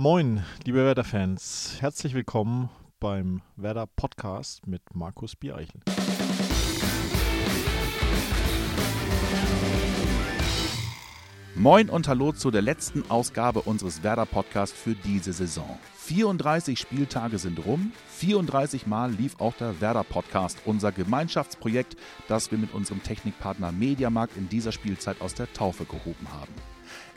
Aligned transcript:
Moin, 0.00 0.44
liebe 0.64 0.78
Werder-Fans. 0.84 1.78
Herzlich 1.80 2.14
willkommen 2.14 2.70
beim 3.00 3.42
Werder 3.56 3.88
Podcast 3.88 4.64
mit 4.64 4.94
Markus 4.94 5.34
Biereichel. 5.34 5.80
Moin 11.56 11.90
und 11.90 12.06
hallo 12.06 12.30
zu 12.30 12.52
der 12.52 12.62
letzten 12.62 13.10
Ausgabe 13.10 13.62
unseres 13.62 14.04
Werder 14.04 14.24
Podcasts 14.26 14.78
für 14.78 14.94
diese 14.94 15.32
Saison. 15.32 15.80
34 15.96 16.78
Spieltage 16.78 17.38
sind 17.38 17.66
rum, 17.66 17.90
34 18.06 18.86
Mal 18.86 19.10
lief 19.10 19.40
auch 19.40 19.54
der 19.54 19.80
Werder 19.80 20.04
Podcast, 20.04 20.60
unser 20.64 20.92
Gemeinschaftsprojekt, 20.92 21.96
das 22.28 22.52
wir 22.52 22.58
mit 22.58 22.72
unserem 22.72 23.02
Technikpartner 23.02 23.72
Mediamarkt 23.72 24.36
in 24.36 24.48
dieser 24.48 24.70
Spielzeit 24.70 25.20
aus 25.20 25.34
der 25.34 25.52
Taufe 25.52 25.86
gehoben 25.86 26.28
haben. 26.30 26.54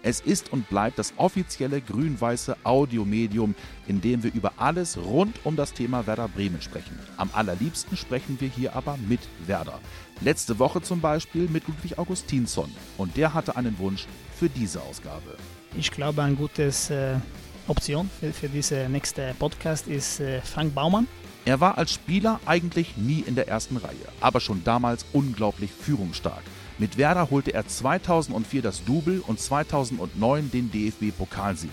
Es 0.04 0.20
ist 0.20 0.52
und 0.52 0.68
bleibt 0.68 0.98
das 0.98 1.14
offizielle 1.18 1.80
grün-weiße 1.80 2.58
Audiomedium, 2.64 3.54
in 3.88 4.02
dem 4.02 4.24
wir 4.24 4.34
über 4.34 4.54
alles 4.58 4.98
rund 4.98 5.40
um 5.44 5.56
das 5.56 5.74
Thema 5.74 6.08
Werder 6.08 6.28
Bremen 6.28 6.62
sprechen. 6.62 6.98
Am 7.18 7.30
allerliebsten 7.34 7.96
sprechen 7.96 8.38
wir 8.40 8.50
hier 8.50 8.76
aber 8.76 8.98
mit 9.08 9.20
Werder. 9.46 9.80
Letzte 10.22 10.58
Woche 10.58 10.82
zum 10.82 11.02
Beispiel 11.02 11.48
mit 11.50 11.68
Ludwig 11.68 12.00
Augustinsson. 12.00 12.72
Und 12.98 13.16
der 13.16 13.34
hatte 13.36 13.56
einen 13.56 13.78
Wunsch 13.78 14.08
für 14.40 14.50
diese 14.50 14.82
Ausgabe. 14.82 15.38
Ich 15.78 15.92
glaube, 15.92 16.24
eine 16.24 16.36
gute 16.36 16.64
äh, 16.64 17.70
Option 17.70 18.10
für, 18.20 18.34
für 18.34 18.50
diese 18.50 18.90
nächste 18.90 19.36
Podcast 19.38 19.88
ist 19.88 20.20
äh, 20.20 20.42
Frank 20.42 20.74
Baumann. 20.74 21.08
Er 21.46 21.60
war 21.60 21.78
als 21.78 21.94
Spieler 21.94 22.40
eigentlich 22.46 22.98
nie 22.98 23.24
in 23.26 23.36
der 23.36 23.48
ersten 23.48 23.78
Reihe, 23.78 23.96
aber 24.20 24.40
schon 24.40 24.64
damals 24.64 25.06
unglaublich 25.14 25.72
führungsstark. 25.72 26.44
Mit 26.82 26.98
Werder 26.98 27.30
holte 27.30 27.54
er 27.54 27.68
2004 27.68 28.64
das 28.64 28.84
Double 28.84 29.22
und 29.28 29.40
2009 29.40 30.50
den 30.50 30.72
DFB-Pokalsieg. 30.72 31.70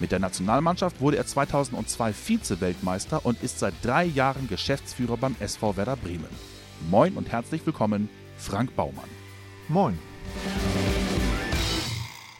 Mit 0.00 0.12
der 0.12 0.18
Nationalmannschaft 0.18 1.00
wurde 1.00 1.16
er 1.16 1.24
2002 1.24 2.12
Vize-Weltmeister 2.12 3.24
und 3.24 3.42
ist 3.42 3.58
seit 3.58 3.72
drei 3.82 4.04
Jahren 4.04 4.48
Geschäftsführer 4.48 5.16
beim 5.16 5.34
SV 5.40 5.78
Werder 5.78 5.96
Bremen. 5.96 6.28
Moin 6.90 7.14
und 7.14 7.32
herzlich 7.32 7.64
willkommen, 7.64 8.10
Frank 8.36 8.76
Baumann. 8.76 9.08
Moin. 9.68 9.98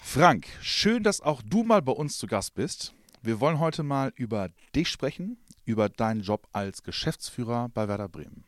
Frank, 0.02 0.46
schön, 0.60 1.02
dass 1.02 1.22
auch 1.22 1.40
du 1.40 1.62
mal 1.62 1.80
bei 1.80 1.92
uns 1.92 2.18
zu 2.18 2.26
Gast 2.26 2.54
bist. 2.54 2.92
Wir 3.22 3.40
wollen 3.40 3.60
heute 3.60 3.82
mal 3.82 4.12
über 4.14 4.50
dich 4.76 4.90
sprechen, 4.90 5.38
über 5.64 5.88
deinen 5.88 6.20
Job 6.20 6.48
als 6.52 6.82
Geschäftsführer 6.82 7.70
bei 7.72 7.88
Werder 7.88 8.10
Bremen. 8.10 8.44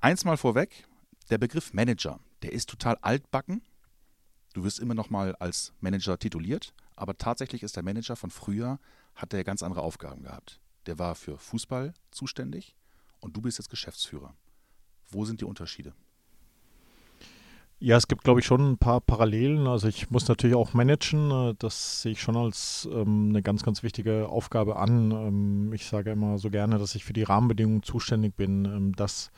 Eins 0.00 0.24
mal 0.24 0.38
vorweg, 0.38 0.86
der 1.28 1.36
Begriff 1.36 1.74
Manager 1.74 2.18
der 2.42 2.52
ist 2.52 2.68
total 2.68 2.96
altbacken. 3.02 3.62
Du 4.54 4.64
wirst 4.64 4.78
immer 4.78 4.94
noch 4.94 5.10
mal 5.10 5.34
als 5.36 5.72
Manager 5.80 6.18
tituliert, 6.18 6.74
aber 6.96 7.16
tatsächlich 7.16 7.62
ist 7.62 7.76
der 7.76 7.82
Manager 7.82 8.16
von 8.16 8.30
früher, 8.30 8.78
hat 9.14 9.32
der 9.32 9.44
ganz 9.44 9.62
andere 9.62 9.82
Aufgaben 9.82 10.22
gehabt. 10.22 10.60
Der 10.86 10.98
war 10.98 11.14
für 11.14 11.38
Fußball 11.38 11.94
zuständig 12.10 12.74
und 13.20 13.36
du 13.36 13.40
bist 13.40 13.58
jetzt 13.58 13.70
Geschäftsführer. 13.70 14.34
Wo 15.10 15.24
sind 15.24 15.40
die 15.40 15.44
Unterschiede? 15.44 15.94
Ja, 17.80 17.96
es 17.96 18.08
gibt, 18.08 18.24
glaube 18.24 18.40
ich, 18.40 18.46
schon 18.46 18.72
ein 18.72 18.78
paar 18.78 19.00
Parallelen. 19.00 19.68
Also 19.68 19.86
ich 19.86 20.10
muss 20.10 20.26
natürlich 20.26 20.56
auch 20.56 20.74
managen. 20.74 21.30
Äh, 21.30 21.54
das 21.58 22.02
sehe 22.02 22.12
ich 22.12 22.20
schon 22.20 22.36
als 22.36 22.88
ähm, 22.92 23.28
eine 23.28 23.40
ganz, 23.40 23.62
ganz 23.62 23.84
wichtige 23.84 24.28
Aufgabe 24.28 24.76
an. 24.76 25.12
Ähm, 25.12 25.72
ich 25.72 25.86
sage 25.86 26.10
immer 26.10 26.38
so 26.38 26.50
gerne, 26.50 26.78
dass 26.78 26.96
ich 26.96 27.04
für 27.04 27.12
die 27.12 27.22
Rahmenbedingungen 27.22 27.84
zuständig 27.84 28.34
bin, 28.34 28.64
ähm, 28.64 28.96
dass 28.96 29.30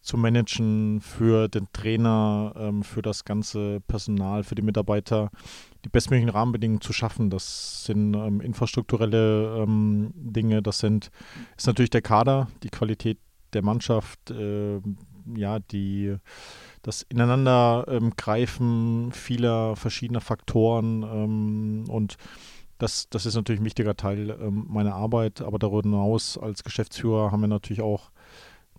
zu 0.00 0.16
managen, 0.16 1.00
für 1.00 1.48
den 1.48 1.68
Trainer, 1.72 2.54
ähm, 2.56 2.82
für 2.82 3.02
das 3.02 3.24
ganze 3.24 3.80
Personal, 3.80 4.44
für 4.44 4.54
die 4.54 4.62
Mitarbeiter 4.62 5.30
die 5.84 5.88
bestmöglichen 5.88 6.30
Rahmenbedingungen 6.30 6.80
zu 6.80 6.92
schaffen. 6.92 7.30
Das 7.30 7.84
sind 7.84 8.14
ähm, 8.14 8.40
infrastrukturelle 8.40 9.62
ähm, 9.62 10.12
Dinge, 10.14 10.62
das 10.62 10.78
sind, 10.78 11.10
ist 11.56 11.66
natürlich 11.66 11.90
der 11.90 12.02
Kader, 12.02 12.48
die 12.62 12.70
Qualität 12.70 13.18
der 13.52 13.62
Mannschaft, 13.62 14.30
äh, 14.30 14.80
ja, 15.36 15.58
die 15.58 16.16
das 16.82 17.02
Ineinandergreifen 17.02 19.04
ähm, 19.04 19.12
vieler 19.12 19.76
verschiedener 19.76 20.20
Faktoren 20.20 21.02
ähm, 21.02 21.84
und 21.88 22.16
das, 22.78 23.10
das 23.10 23.26
ist 23.26 23.34
natürlich 23.34 23.60
ein 23.60 23.66
wichtiger 23.66 23.94
Teil 23.94 24.30
ähm, 24.30 24.64
meiner 24.68 24.94
Arbeit, 24.94 25.42
aber 25.42 25.58
darüber 25.58 25.82
hinaus 25.82 26.38
als 26.38 26.64
Geschäftsführer 26.64 27.30
haben 27.30 27.42
wir 27.42 27.48
natürlich 27.48 27.82
auch 27.82 28.10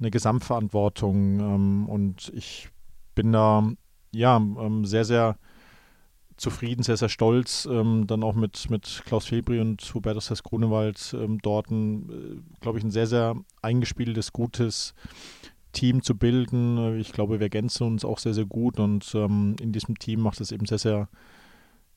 eine 0.02 0.12
Gesamtverantwortung 0.12 1.40
ähm, 1.40 1.90
und 1.90 2.32
ich 2.36 2.70
bin 3.16 3.32
da 3.32 3.72
ja 4.12 4.38
ähm, 4.38 4.86
sehr, 4.86 5.06
sehr 5.06 5.38
zufrieden, 6.38 6.82
sehr, 6.82 6.98
sehr 6.98 7.10
stolz, 7.10 7.68
ähm, 7.72 8.08
dann 8.08 8.24
auch 8.24 8.34
mit, 8.34 8.70
mit 8.70 9.04
Klaus 9.06 9.26
Febri 9.28 9.60
und 9.60 9.82
Hubertus 9.94 10.32
Hess 10.32 10.44
Grunewald 10.44 11.16
ähm, 11.18 11.38
dort, 11.42 11.72
äh, 11.72 12.00
glaube 12.60 12.80
ich, 12.80 12.84
ein 12.84 12.92
sehr, 12.92 13.08
sehr 13.08 13.36
eingespieltes, 13.62 14.34
gutes 14.34 14.96
Team 15.72 16.02
zu 16.02 16.16
bilden. 16.16 17.00
Ich 17.00 17.14
glaube, 17.14 17.40
wir 17.40 17.46
ergänzen 17.46 17.86
uns 17.86 18.04
auch 18.04 18.18
sehr, 18.18 18.34
sehr 18.34 18.46
gut 18.46 18.80
und 18.80 19.14
ähm, 19.14 19.56
in 19.62 19.72
diesem 19.72 19.98
Team 19.98 20.22
macht 20.22 20.42
es 20.42 20.52
eben 20.52 20.66
sehr, 20.66 20.80
sehr 20.80 21.10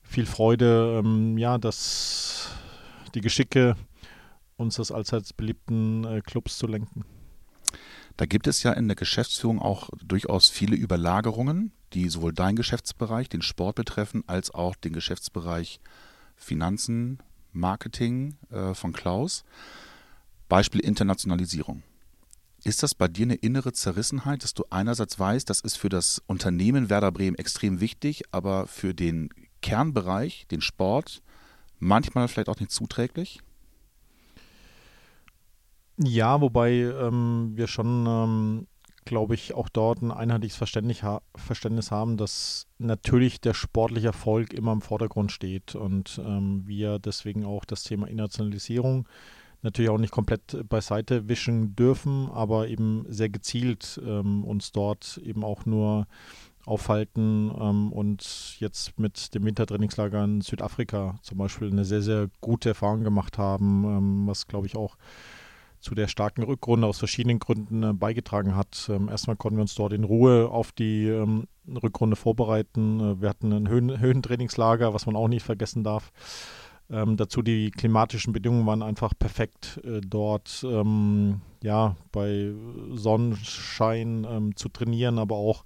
viel 0.03 0.27
Freude, 0.27 1.01
ähm, 1.03 1.37
ja, 1.37 1.57
dass 1.57 2.51
die 3.15 3.21
Geschicke 3.21 3.75
unseres 4.57 4.91
allseits 4.91 5.33
beliebten 5.33 6.03
äh, 6.05 6.21
Clubs 6.21 6.57
zu 6.57 6.67
lenken. 6.67 7.03
Da 8.17 8.25
gibt 8.25 8.47
es 8.47 8.63
ja 8.63 8.71
in 8.71 8.87
der 8.87 8.95
Geschäftsführung 8.95 9.59
auch 9.59 9.89
durchaus 10.05 10.49
viele 10.49 10.75
Überlagerungen, 10.75 11.71
die 11.93 12.09
sowohl 12.09 12.33
deinen 12.33 12.55
Geschäftsbereich, 12.55 13.27
den 13.29 13.41
Sport 13.41 13.75
betreffen, 13.75 14.23
als 14.27 14.51
auch 14.51 14.75
den 14.75 14.93
Geschäftsbereich 14.93 15.79
Finanzen, 16.35 17.19
Marketing 17.51 18.37
äh, 18.51 18.73
von 18.73 18.93
Klaus. 18.93 19.43
Beispiel 20.47 20.81
Internationalisierung. 20.81 21.83
Ist 22.63 22.83
das 22.83 22.95
bei 22.95 23.07
dir 23.07 23.23
eine 23.23 23.35
innere 23.35 23.73
Zerrissenheit, 23.73 24.43
dass 24.43 24.53
du 24.53 24.63
einerseits 24.69 25.19
weißt, 25.19 25.49
das 25.49 25.61
ist 25.61 25.77
für 25.77 25.89
das 25.89 26.21
Unternehmen 26.25 26.89
Werder 26.89 27.11
Bremen 27.11 27.37
extrem 27.37 27.79
wichtig, 27.79 28.23
aber 28.31 28.67
für 28.67 28.93
den 28.93 29.29
Kernbereich, 29.61 30.47
den 30.49 30.61
Sport, 30.61 31.21
manchmal 31.79 32.27
vielleicht 32.27 32.49
auch 32.49 32.59
nicht 32.59 32.71
zuträglich? 32.71 33.41
Ja, 35.97 36.41
wobei 36.41 36.71
ähm, 36.73 37.53
wir 37.55 37.67
schon, 37.67 38.05
ähm, 38.05 38.67
glaube 39.05 39.35
ich, 39.35 39.53
auch 39.53 39.69
dort 39.69 40.01
ein 40.01 40.11
einheitliches 40.11 40.57
Verständnis, 40.57 41.03
ha 41.03 41.21
Verständnis, 41.35 41.89
haben, 41.91 42.17
dass 42.17 42.67
natürlich 42.79 43.39
der 43.39 43.53
sportliche 43.53 44.07
Erfolg 44.07 44.53
immer 44.53 44.73
im 44.73 44.81
Vordergrund 44.81 45.31
steht 45.31 45.75
und 45.75 46.19
ähm, 46.25 46.63
wir 46.65 46.99
deswegen 46.99 47.45
auch 47.45 47.63
das 47.63 47.83
Thema 47.83 48.07
Internationalisierung 48.07 49.07
natürlich 49.61 49.89
auch 49.89 49.97
nicht 49.97 50.11
komplett 50.11 50.67
beiseite 50.67 51.29
wischen 51.29 51.75
dürfen, 51.75 52.29
aber 52.31 52.67
eben 52.67 53.05
sehr 53.09 53.29
gezielt 53.29 53.99
ähm, 54.05 54.43
uns 54.43 54.71
dort 54.71 55.19
eben 55.23 55.43
auch 55.43 55.65
nur 55.65 56.07
aufhalten 56.65 57.51
ähm, 57.59 57.91
und 57.93 58.57
jetzt 58.59 58.99
mit 58.99 59.33
dem 59.33 59.45
Wintertrainingslager 59.45 60.23
in 60.23 60.41
Südafrika 60.41 61.19
zum 61.21 61.37
Beispiel 61.37 61.71
eine 61.71 61.85
sehr, 61.85 62.01
sehr 62.01 62.29
gute 62.41 62.69
Erfahrung 62.69 63.03
gemacht 63.03 63.37
haben, 63.37 63.83
ähm, 63.85 64.27
was 64.27 64.47
glaube 64.47 64.67
ich 64.67 64.75
auch 64.75 64.97
zu 65.85 65.93
der 65.93 66.07
starken 66.07 66.41
Rückrunde 66.41 66.87
aus 66.87 66.97
verschiedenen 66.97 67.37
Gründen 67.37 67.83
äh, 67.83 67.93
beigetragen 67.93 68.55
hat. 68.55 68.89
Ähm, 68.89 69.07
erstmal 69.07 69.35
konnten 69.35 69.57
wir 69.57 69.61
uns 69.61 69.75
dort 69.75 69.93
in 69.93 70.03
Ruhe 70.03 70.49
auf 70.49 70.71
die 70.71 71.07
ähm, 71.07 71.47
Rückrunde 71.67 72.15
vorbereiten. 72.15 72.99
Äh, 72.99 73.21
wir 73.21 73.29
hatten 73.29 73.53
ein 73.53 73.69
Höhen 73.69 73.99
Höhentrainingslager, 73.99 74.95
was 74.95 75.05
man 75.05 75.15
auch 75.15 75.27
nicht 75.27 75.43
vergessen 75.43 75.83
darf. 75.83 76.11
Ähm, 76.89 77.17
dazu 77.17 77.43
die 77.43 77.69
klimatischen 77.69 78.33
Bedingungen 78.33 78.65
waren 78.65 78.81
einfach 78.81 79.13
perfekt 79.17 79.79
äh, 79.83 80.01
dort, 80.01 80.65
ähm, 80.67 81.41
ja, 81.61 81.95
bei 82.11 82.51
Sonnenschein 82.91 84.25
ähm, 84.27 84.55
zu 84.55 84.69
trainieren, 84.69 85.19
aber 85.19 85.35
auch 85.35 85.65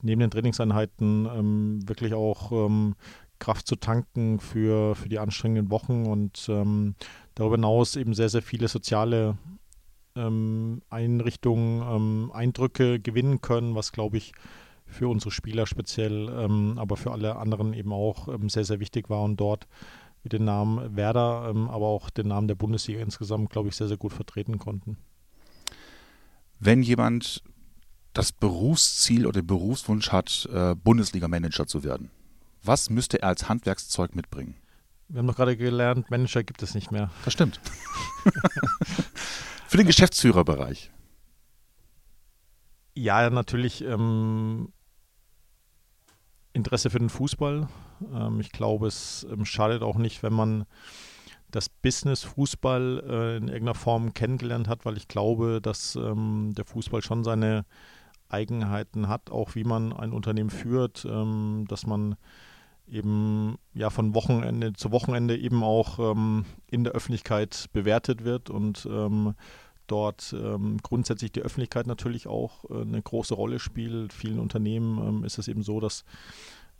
neben 0.00 0.20
den 0.20 0.30
Trainingseinheiten 0.30 1.26
ähm, 1.26 1.88
wirklich 1.88 2.14
auch 2.14 2.70
Kraft 3.38 3.66
zu 3.66 3.76
tanken 3.76 4.40
für, 4.40 4.94
für 4.94 5.08
die 5.08 5.18
anstrengenden 5.18 5.70
Wochen 5.70 6.06
und 6.06 6.46
ähm, 6.48 6.94
darüber 7.34 7.56
hinaus 7.56 7.96
eben 7.96 8.14
sehr, 8.14 8.28
sehr 8.28 8.42
viele 8.42 8.68
soziale 8.68 9.36
ähm, 10.18 10.82
Einrichtungen 10.90 11.82
ähm, 11.82 12.32
Eindrücke 12.32 13.00
gewinnen 13.00 13.40
können, 13.40 13.74
was 13.74 13.92
glaube 13.92 14.16
ich 14.16 14.32
für 14.86 15.08
unsere 15.08 15.30
Spieler 15.30 15.66
speziell, 15.66 16.28
ähm, 16.28 16.78
aber 16.78 16.96
für 16.96 17.12
alle 17.12 17.36
anderen 17.36 17.74
eben 17.74 17.92
auch 17.92 18.28
ähm, 18.28 18.48
sehr, 18.48 18.64
sehr 18.64 18.80
wichtig 18.80 19.10
war 19.10 19.22
und 19.22 19.36
dort 19.36 19.66
mit 20.22 20.32
dem 20.32 20.44
Namen 20.44 20.96
Werder, 20.96 21.48
ähm, 21.50 21.68
aber 21.68 21.86
auch 21.86 22.10
den 22.10 22.28
Namen 22.28 22.48
der 22.48 22.54
Bundesliga 22.54 23.00
insgesamt, 23.00 23.50
glaube 23.50 23.68
ich, 23.68 23.76
sehr, 23.76 23.88
sehr 23.88 23.96
gut 23.96 24.12
vertreten 24.12 24.58
konnten. 24.58 24.96
Wenn 26.58 26.82
jemand 26.82 27.42
das 28.14 28.32
Berufsziel 28.32 29.26
oder 29.26 29.40
den 29.42 29.46
Berufswunsch 29.46 30.10
hat, 30.10 30.48
äh, 30.52 30.74
Bundesliga-Manager 30.74 31.66
zu 31.66 31.84
werden, 31.84 32.10
was 32.62 32.90
müsste 32.90 33.22
er 33.22 33.28
als 33.28 33.48
Handwerkszeug 33.48 34.16
mitbringen? 34.16 34.56
Wir 35.08 35.20
haben 35.20 35.26
doch 35.26 35.36
gerade 35.36 35.56
gelernt, 35.56 36.10
Manager 36.10 36.42
gibt 36.42 36.62
es 36.62 36.74
nicht 36.74 36.90
mehr. 36.90 37.10
Das 37.24 37.32
stimmt. 37.32 37.60
Für 39.68 39.76
den 39.76 39.86
Geschäftsführerbereich. 39.86 40.90
Ja, 42.94 43.28
natürlich 43.28 43.84
ähm, 43.84 44.72
Interesse 46.54 46.88
für 46.88 46.98
den 46.98 47.10
Fußball. 47.10 47.68
Ähm, 48.14 48.40
ich 48.40 48.50
glaube, 48.50 48.86
es 48.86 49.26
ähm, 49.30 49.44
schadet 49.44 49.82
auch 49.82 49.98
nicht, 49.98 50.22
wenn 50.22 50.32
man 50.32 50.64
das 51.50 51.68
Business 51.68 52.22
Fußball 52.22 53.04
äh, 53.06 53.36
in 53.36 53.48
irgendeiner 53.48 53.74
Form 53.74 54.14
kennengelernt 54.14 54.68
hat, 54.68 54.86
weil 54.86 54.96
ich 54.96 55.06
glaube, 55.06 55.60
dass 55.60 55.96
ähm, 55.96 56.54
der 56.56 56.64
Fußball 56.64 57.02
schon 57.02 57.22
seine 57.22 57.66
Eigenheiten 58.30 59.06
hat, 59.08 59.30
auch 59.30 59.54
wie 59.54 59.64
man 59.64 59.92
ein 59.92 60.14
Unternehmen 60.14 60.50
führt, 60.50 61.04
ähm, 61.04 61.66
dass 61.68 61.84
man 61.84 62.16
eben 62.90 63.56
ja 63.74 63.90
von 63.90 64.14
Wochenende 64.14 64.72
zu 64.72 64.92
Wochenende 64.92 65.36
eben 65.36 65.62
auch 65.62 65.98
ähm, 65.98 66.44
in 66.70 66.84
der 66.84 66.92
Öffentlichkeit 66.94 67.66
bewertet 67.72 68.24
wird 68.24 68.50
und 68.50 68.88
ähm, 68.90 69.34
dort 69.86 70.34
ähm, 70.38 70.78
grundsätzlich 70.82 71.32
die 71.32 71.42
Öffentlichkeit 71.42 71.86
natürlich 71.86 72.26
auch 72.26 72.64
äh, 72.70 72.82
eine 72.82 73.02
große 73.02 73.34
Rolle 73.34 73.58
spielt. 73.58 74.12
Vielen 74.12 74.38
Unternehmen 74.38 74.98
ähm, 74.98 75.24
ist 75.24 75.38
es 75.38 75.48
eben 75.48 75.62
so, 75.62 75.80
dass 75.80 76.04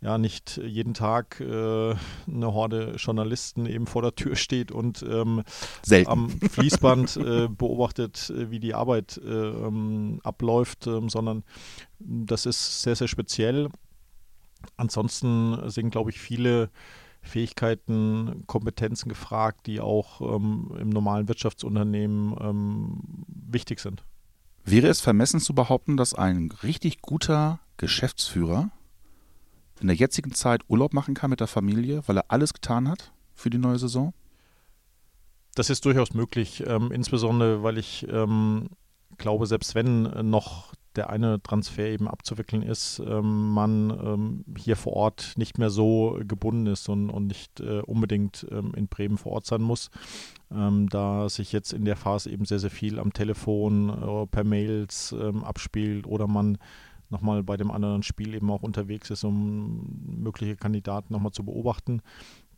ja 0.00 0.16
nicht 0.16 0.58
jeden 0.58 0.94
Tag 0.94 1.40
äh, 1.40 1.44
eine 1.44 2.54
Horde 2.54 2.94
Journalisten 2.96 3.66
eben 3.66 3.87
vor 3.87 4.02
der 4.02 4.14
Tür 4.14 4.37
steht 4.37 4.70
und 4.70 5.02
ähm, 5.02 5.43
am 6.06 6.31
Fließband 6.50 7.16
äh, 7.16 7.49
beobachtet, 7.49 8.31
äh, 8.31 8.50
wie 8.50 8.61
die 8.61 8.75
Arbeit 8.75 9.20
äh, 9.25 9.28
ähm, 9.28 10.20
abläuft, 10.22 10.84
sondern 10.84 11.43
das 11.99 12.46
ist 12.46 12.82
sehr, 12.82 12.94
sehr 12.94 13.08
speziell. 13.08 13.70
Ansonsten 14.76 15.70
sind, 15.70 15.90
glaube 15.90 16.10
ich, 16.10 16.20
viele 16.20 16.70
Fähigkeiten, 17.22 18.44
Kompetenzen 18.46 19.08
gefragt, 19.08 19.66
die 19.66 19.81
auch 19.81 20.20
ähm, 20.20 20.72
im 20.78 20.88
normalen 20.88 21.28
Wirtschaftsunternehmen 21.28 22.34
ähm, 22.40 23.00
wichtig 23.28 23.81
sind. 23.81 24.05
Wäre 24.64 24.88
es 24.88 25.00
vermessen 25.00 25.40
zu 25.40 25.55
behaupten, 25.55 25.96
dass 25.96 26.14
ein 26.14 26.50
richtig 26.62 27.00
guter 27.00 27.60
Geschäftsführer 27.76 28.70
in 29.81 29.87
der 29.87 29.96
jetzigen 29.96 30.32
Zeit 30.32 30.62
Urlaub 30.69 30.93
machen 30.93 31.14
kann 31.14 31.31
mit 31.31 31.40
der 31.40 31.46
Familie, 31.46 32.02
weil 32.06 32.19
er 32.19 32.26
alles 32.28 32.52
getan 32.52 32.88
hat 32.88 33.12
für 33.34 33.50
die 33.50 33.58
neue 33.58 33.78
Saison? 33.78 34.12
Das 35.54 35.70
ist 35.70 35.84
durchaus 35.84 36.14
möglich, 36.14 36.64
ähm, 36.66 36.93
insbesondere 36.93 37.62
weil 37.62 37.78
ich 37.78 38.06
ähm, 38.11 38.69
glaube, 39.16 39.46
selbst 39.46 39.75
wenn 39.75 40.02
noch 40.31 40.72
der 40.99 41.11
eine 41.11 41.41
Transfer 41.43 41.87
eben 41.87 42.09
abzuwickeln 42.09 42.62
ist, 42.62 43.00
ähm, 43.06 43.53
man 43.53 43.91
ähm, 43.91 44.45
hier 44.59 44.77
vor 44.77 44.95
Ort 44.95 45.35
nicht 45.37 45.56
mehr 45.56 45.71
so 45.71 46.19
gebunden 46.27 46.67
ist 46.67 46.89
und, 46.89 47.09
und 47.09 47.29
nicht 47.29 47.61
äh, 47.61 47.81
unbedingt 47.83 48.47
ähm, 48.50 48.73
in 48.75 48.89
Bremen 48.89 49.17
vor 49.17 49.33
Ort 49.33 49.47
sein 49.47 49.62
muss, 49.62 49.91
ähm, 50.50 50.89
da 50.89 51.29
sich 51.29 51.53
jetzt 51.53 51.73
in 51.73 51.85
der 51.85 51.97
Phase 51.97 52.31
eben 52.31 52.45
sehr, 52.45 52.59
sehr 52.59 52.71
viel 52.71 52.99
am 52.99 53.12
Telefon, 53.12 53.91
äh, 53.91 54.27
per 54.27 54.43
Mails 54.43 55.12
ähm, 55.12 55.45
abspielt 55.45 56.06
oder 56.06 56.27
man 56.27 56.59
nochmal 57.11 57.43
bei 57.43 57.56
dem 57.56 57.71
anderen 57.71 58.03
Spiel 58.03 58.35
eben 58.35 58.50
auch 58.50 58.62
unterwegs 58.62 59.11
ist, 59.11 59.25
um 59.25 59.87
mögliche 60.05 60.56
Kandidaten 60.56 61.12
nochmal 61.12 61.33
zu 61.33 61.45
beobachten. 61.45 62.03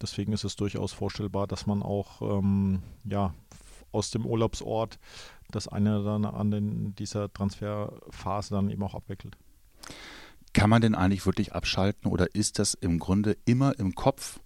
Deswegen 0.01 0.33
ist 0.33 0.45
es 0.45 0.57
durchaus 0.57 0.93
vorstellbar, 0.93 1.47
dass 1.47 1.67
man 1.67 1.83
auch 1.83 2.23
ähm, 2.23 2.81
ja, 3.05 3.35
aus 3.93 4.11
dem 4.11 4.27
Urlaubsort 4.27 4.99
das 5.51 5.69
eine 5.69 6.03
dann 6.03 6.25
an 6.25 6.51
den, 6.51 6.95
dieser 6.95 7.33
Transferphase 7.33 8.55
dann 8.55 8.71
eben 8.71 8.83
auch 8.83 8.95
abwickelt. 8.95 9.37
Kann 10.53 10.71
man 10.71 10.83
denn 10.83 10.95
eigentlich 10.95 11.27
wirklich 11.27 11.53
abschalten 11.53 12.11
oder 12.11 12.35
ist 12.35 12.59
das 12.59 12.75
im 12.75 12.99
Grunde 12.99 13.37
immer 13.45 13.79
im 13.79 13.95
Kopf, 13.95 14.41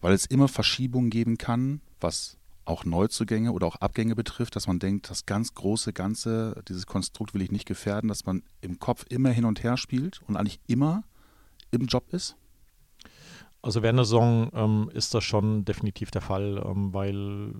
weil 0.00 0.12
es 0.12 0.26
immer 0.26 0.48
Verschiebungen 0.48 1.10
geben 1.10 1.38
kann, 1.38 1.80
was 2.00 2.36
auch 2.64 2.84
Neuzugänge 2.84 3.52
oder 3.52 3.66
auch 3.66 3.76
Abgänge 3.76 4.14
betrifft, 4.14 4.54
dass 4.54 4.66
man 4.66 4.78
denkt, 4.78 5.08
das 5.08 5.24
ganz 5.24 5.54
große 5.54 5.94
Ganze, 5.94 6.62
dieses 6.68 6.86
Konstrukt 6.86 7.32
will 7.32 7.40
ich 7.40 7.50
nicht 7.50 7.66
gefährden, 7.66 8.08
dass 8.08 8.26
man 8.26 8.42
im 8.60 8.78
Kopf 8.78 9.06
immer 9.08 9.30
hin 9.30 9.46
und 9.46 9.62
her 9.62 9.78
spielt 9.78 10.20
und 10.28 10.36
eigentlich 10.36 10.60
immer 10.66 11.02
im 11.70 11.86
Job 11.86 12.12
ist? 12.12 12.36
Also 13.68 13.82
während 13.82 13.98
der 13.98 14.06
Saison 14.06 14.50
ähm, 14.54 14.90
ist 14.94 15.12
das 15.12 15.24
schon 15.24 15.66
definitiv 15.66 16.10
der 16.10 16.22
Fall, 16.22 16.64
ähm, 16.64 16.94
weil 16.94 17.52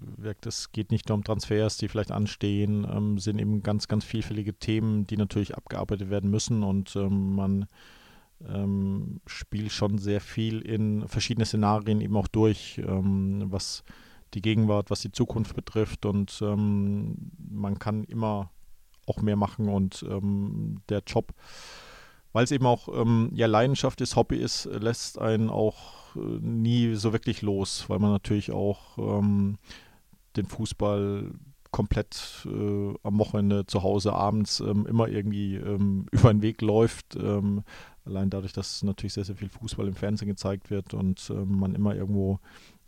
es 0.42 0.72
geht 0.72 0.90
nicht 0.90 1.06
nur 1.06 1.18
um 1.18 1.22
Transfers, 1.22 1.76
die 1.76 1.88
vielleicht 1.88 2.12
anstehen, 2.12 2.86
ähm, 2.90 3.18
sind 3.18 3.38
eben 3.38 3.62
ganz, 3.62 3.88
ganz 3.88 4.06
vielfältige 4.06 4.54
Themen, 4.54 5.06
die 5.06 5.18
natürlich 5.18 5.54
abgearbeitet 5.54 6.08
werden 6.08 6.30
müssen 6.30 6.62
und 6.62 6.96
ähm, 6.96 7.34
man 7.34 7.66
ähm, 8.48 9.20
spielt 9.26 9.70
schon 9.70 9.98
sehr 9.98 10.22
viel 10.22 10.62
in 10.62 11.06
verschiedene 11.06 11.44
Szenarien 11.44 12.00
eben 12.00 12.16
auch 12.16 12.28
durch, 12.28 12.78
ähm, 12.78 13.44
was 13.48 13.84
die 14.32 14.40
Gegenwart, 14.40 14.88
was 14.88 15.02
die 15.02 15.12
Zukunft 15.12 15.54
betrifft 15.54 16.06
und 16.06 16.40
man 16.40 17.78
kann 17.78 18.04
immer 18.04 18.50
auch 19.04 19.20
mehr 19.20 19.36
machen 19.36 19.68
und 19.68 20.06
der 20.88 21.02
Job 21.06 21.32
weil 22.38 22.44
es 22.44 22.52
eben 22.52 22.66
auch 22.66 22.86
ähm, 22.94 23.30
ja 23.34 23.48
Leidenschaft 23.48 24.00
ist, 24.00 24.14
Hobby 24.14 24.36
ist, 24.36 24.66
lässt 24.66 25.18
einen 25.18 25.50
auch 25.50 26.14
äh, 26.14 26.20
nie 26.20 26.94
so 26.94 27.12
wirklich 27.12 27.42
los, 27.42 27.86
weil 27.88 27.98
man 27.98 28.12
natürlich 28.12 28.52
auch 28.52 28.96
ähm, 28.96 29.56
den 30.36 30.46
Fußball 30.46 31.32
komplett 31.72 32.46
äh, 32.46 32.94
am 33.02 33.18
Wochenende 33.18 33.66
zu 33.66 33.82
Hause 33.82 34.12
abends 34.12 34.60
ähm, 34.60 34.86
immer 34.86 35.08
irgendwie 35.08 35.56
ähm, 35.56 36.06
über 36.12 36.32
den 36.32 36.40
Weg 36.40 36.62
läuft. 36.62 37.16
Ähm, 37.16 37.64
allein 38.04 38.30
dadurch, 38.30 38.52
dass 38.52 38.84
natürlich 38.84 39.14
sehr, 39.14 39.24
sehr 39.24 39.34
viel 39.34 39.48
Fußball 39.48 39.88
im 39.88 39.96
Fernsehen 39.96 40.28
gezeigt 40.28 40.70
wird 40.70 40.94
und 40.94 41.32
ähm, 41.34 41.58
man 41.58 41.74
immer 41.74 41.96
irgendwo 41.96 42.38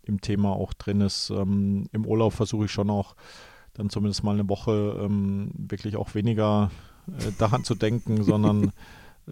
im 0.05 0.21
Thema 0.21 0.51
auch 0.53 0.75
drin 0.75 1.01
ist. 1.01 1.31
Ähm, 1.31 1.89
Im 1.91 2.07
Urlaub 2.07 2.35
versuche 2.35 2.67
ich 2.67 2.71
schon 2.71 2.89
auch 2.89 3.17
dann 3.75 3.91
zumindest 3.91 4.23
mal 4.23 4.35
eine 4.35 4.49
Woche 4.49 4.97
ähm, 5.03 5.51
wirklich 5.57 5.97
auch 5.97 6.15
weniger 6.15 6.71
äh, 7.09 7.33
daran 7.37 7.65
zu 7.65 7.75
denken, 7.75 8.23
sondern 8.23 8.71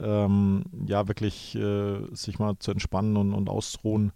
ähm, 0.00 0.64
ja, 0.86 1.08
wirklich 1.08 1.54
äh, 1.54 2.06
sich 2.14 2.38
mal 2.38 2.58
zu 2.58 2.70
entspannen 2.70 3.16
und, 3.16 3.32
und 3.34 3.48
auszuruhen, 3.48 4.12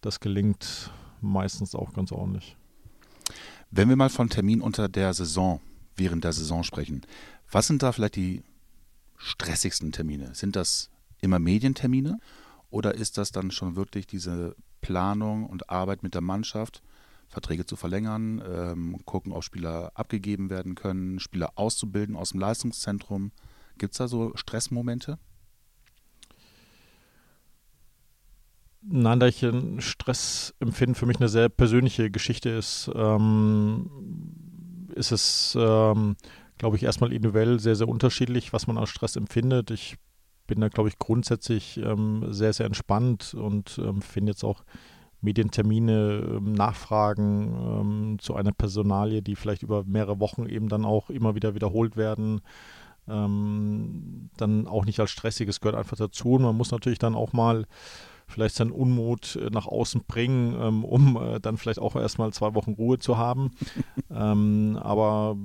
das 0.00 0.20
gelingt 0.20 0.90
meistens 1.20 1.74
auch 1.74 1.92
ganz 1.92 2.12
ordentlich. 2.12 2.56
Wenn 3.70 3.88
wir 3.88 3.96
mal 3.96 4.10
von 4.10 4.30
Termin 4.30 4.60
unter 4.60 4.88
der 4.88 5.12
Saison, 5.14 5.60
während 5.96 6.24
der 6.24 6.32
Saison 6.32 6.62
sprechen, 6.62 7.02
was 7.50 7.66
sind 7.66 7.82
da 7.82 7.92
vielleicht 7.92 8.16
die 8.16 8.42
stressigsten 9.16 9.92
Termine? 9.92 10.34
Sind 10.34 10.56
das 10.56 10.90
immer 11.20 11.38
Medientermine 11.38 12.18
oder 12.70 12.94
ist 12.94 13.18
das 13.18 13.32
dann 13.32 13.50
schon 13.50 13.76
wirklich 13.76 14.06
diese 14.06 14.54
Planung 14.80 15.46
und 15.46 15.70
Arbeit 15.70 16.02
mit 16.02 16.14
der 16.14 16.20
Mannschaft, 16.20 16.82
Verträge 17.28 17.66
zu 17.66 17.74
verlängern, 17.74 18.42
ähm, 18.46 19.00
gucken, 19.04 19.32
ob 19.32 19.42
Spieler 19.42 19.90
abgegeben 19.94 20.48
werden 20.48 20.74
können, 20.74 21.18
Spieler 21.18 21.52
auszubilden 21.56 22.14
aus 22.14 22.30
dem 22.30 22.40
Leistungszentrum? 22.40 23.32
Gibt 23.78 23.92
es 23.92 23.98
da 23.98 24.08
so 24.08 24.32
Stressmomente? 24.34 25.18
Nein, 28.88 29.18
da 29.18 29.26
ich 29.26 29.42
ein 29.42 29.80
Stressempfinden 29.80 30.94
für 30.94 31.06
mich 31.06 31.16
eine 31.16 31.28
sehr 31.28 31.48
persönliche 31.48 32.10
Geschichte 32.10 32.50
ist, 32.50 32.90
ähm, 32.94 33.90
ist 34.94 35.10
es, 35.10 35.58
ähm, 35.60 36.16
glaube 36.58 36.76
ich, 36.76 36.84
erstmal 36.84 37.12
individuell 37.12 37.58
sehr, 37.58 37.74
sehr 37.74 37.88
unterschiedlich, 37.88 38.52
was 38.52 38.68
man 38.68 38.78
als 38.78 38.90
Stress 38.90 39.16
empfindet. 39.16 39.72
Ich 39.72 39.96
bin 40.46 40.60
da, 40.60 40.68
glaube 40.68 40.88
ich, 40.88 40.98
grundsätzlich 40.98 41.78
ähm, 41.78 42.26
sehr, 42.32 42.52
sehr 42.52 42.66
entspannt 42.66 43.34
und 43.34 43.78
ähm, 43.78 44.02
finde 44.02 44.32
jetzt 44.32 44.44
auch 44.44 44.62
Medientermine, 45.20 46.36
ähm, 46.36 46.52
Nachfragen 46.52 47.56
ähm, 47.58 48.18
zu 48.20 48.36
einer 48.36 48.52
Personalie, 48.52 49.22
die 49.22 49.34
vielleicht 49.34 49.64
über 49.64 49.84
mehrere 49.84 50.20
Wochen 50.20 50.46
eben 50.46 50.68
dann 50.68 50.84
auch 50.84 51.10
immer 51.10 51.34
wieder 51.34 51.54
wiederholt 51.54 51.96
werden, 51.96 52.40
ähm, 53.08 54.30
dann 54.36 54.66
auch 54.66 54.84
nicht 54.84 55.00
als 55.00 55.10
stressiges 55.10 55.60
gehört 55.60 55.76
einfach 55.76 55.96
dazu. 55.96 56.32
Und 56.32 56.42
man 56.42 56.56
muss 56.56 56.70
natürlich 56.70 56.98
dann 56.98 57.14
auch 57.14 57.32
mal 57.32 57.66
vielleicht 58.28 58.56
seinen 58.56 58.72
Unmut 58.72 59.36
äh, 59.36 59.50
nach 59.50 59.66
außen 59.66 60.02
bringen, 60.06 60.56
ähm, 60.60 60.84
um 60.84 61.16
äh, 61.16 61.40
dann 61.40 61.56
vielleicht 61.56 61.78
auch 61.78 61.96
erstmal 61.96 62.32
zwei 62.32 62.54
Wochen 62.54 62.72
Ruhe 62.72 62.98
zu 62.98 63.16
haben. 63.16 63.52
ähm, 64.10 64.78
aber 64.82 65.36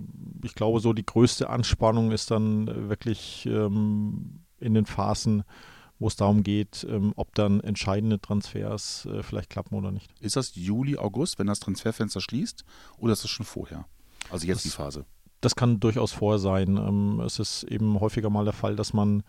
ich 0.44 0.56
glaube, 0.56 0.80
so 0.80 0.94
die 0.94 1.06
größte 1.06 1.50
Anspannung 1.50 2.12
ist 2.12 2.32
dann 2.32 2.90
wirklich 2.90 3.46
ähm, 3.46 4.42
in 4.60 4.74
den 4.74 4.86
Phasen, 4.86 5.44
wo 6.00 6.08
es 6.08 6.16
darum 6.16 6.44
geht, 6.44 6.86
ähm, 6.90 7.14
ob 7.16 7.36
dann 7.36 7.62
entscheidende 7.62 8.20
Transfers 8.20 9.06
äh, 9.06 9.22
vielleicht 9.22 9.52
klappen 9.52 9.76
oder 9.76 9.92
nicht. 9.92 10.12
Ist 10.20 10.36
das 10.36 10.56
Juli, 10.56 10.98
August, 10.98 11.38
wenn 11.38 11.48
das 11.48 11.60
Transferfenster 11.60 12.22
schließt, 12.22 12.66
oder 12.98 13.14
ist 13.14 13.24
das 13.24 13.30
schon 13.30 13.46
vorher? 13.46 13.86
Also 14.32 14.48
jetzt 14.48 14.58
das, 14.58 14.64
die 14.64 14.70
Phase 14.70 15.06
das 15.42 15.56
kann 15.56 15.80
durchaus 15.80 16.14
vorher 16.14 16.40
sein. 16.40 16.78
Ähm, 16.78 17.20
es 17.26 17.40
ist 17.40 17.64
eben 17.64 18.00
häufiger 18.00 18.30
mal 18.30 18.46
der 18.46 18.54
Fall, 18.54 18.76
dass 18.76 18.94
man 18.94 19.24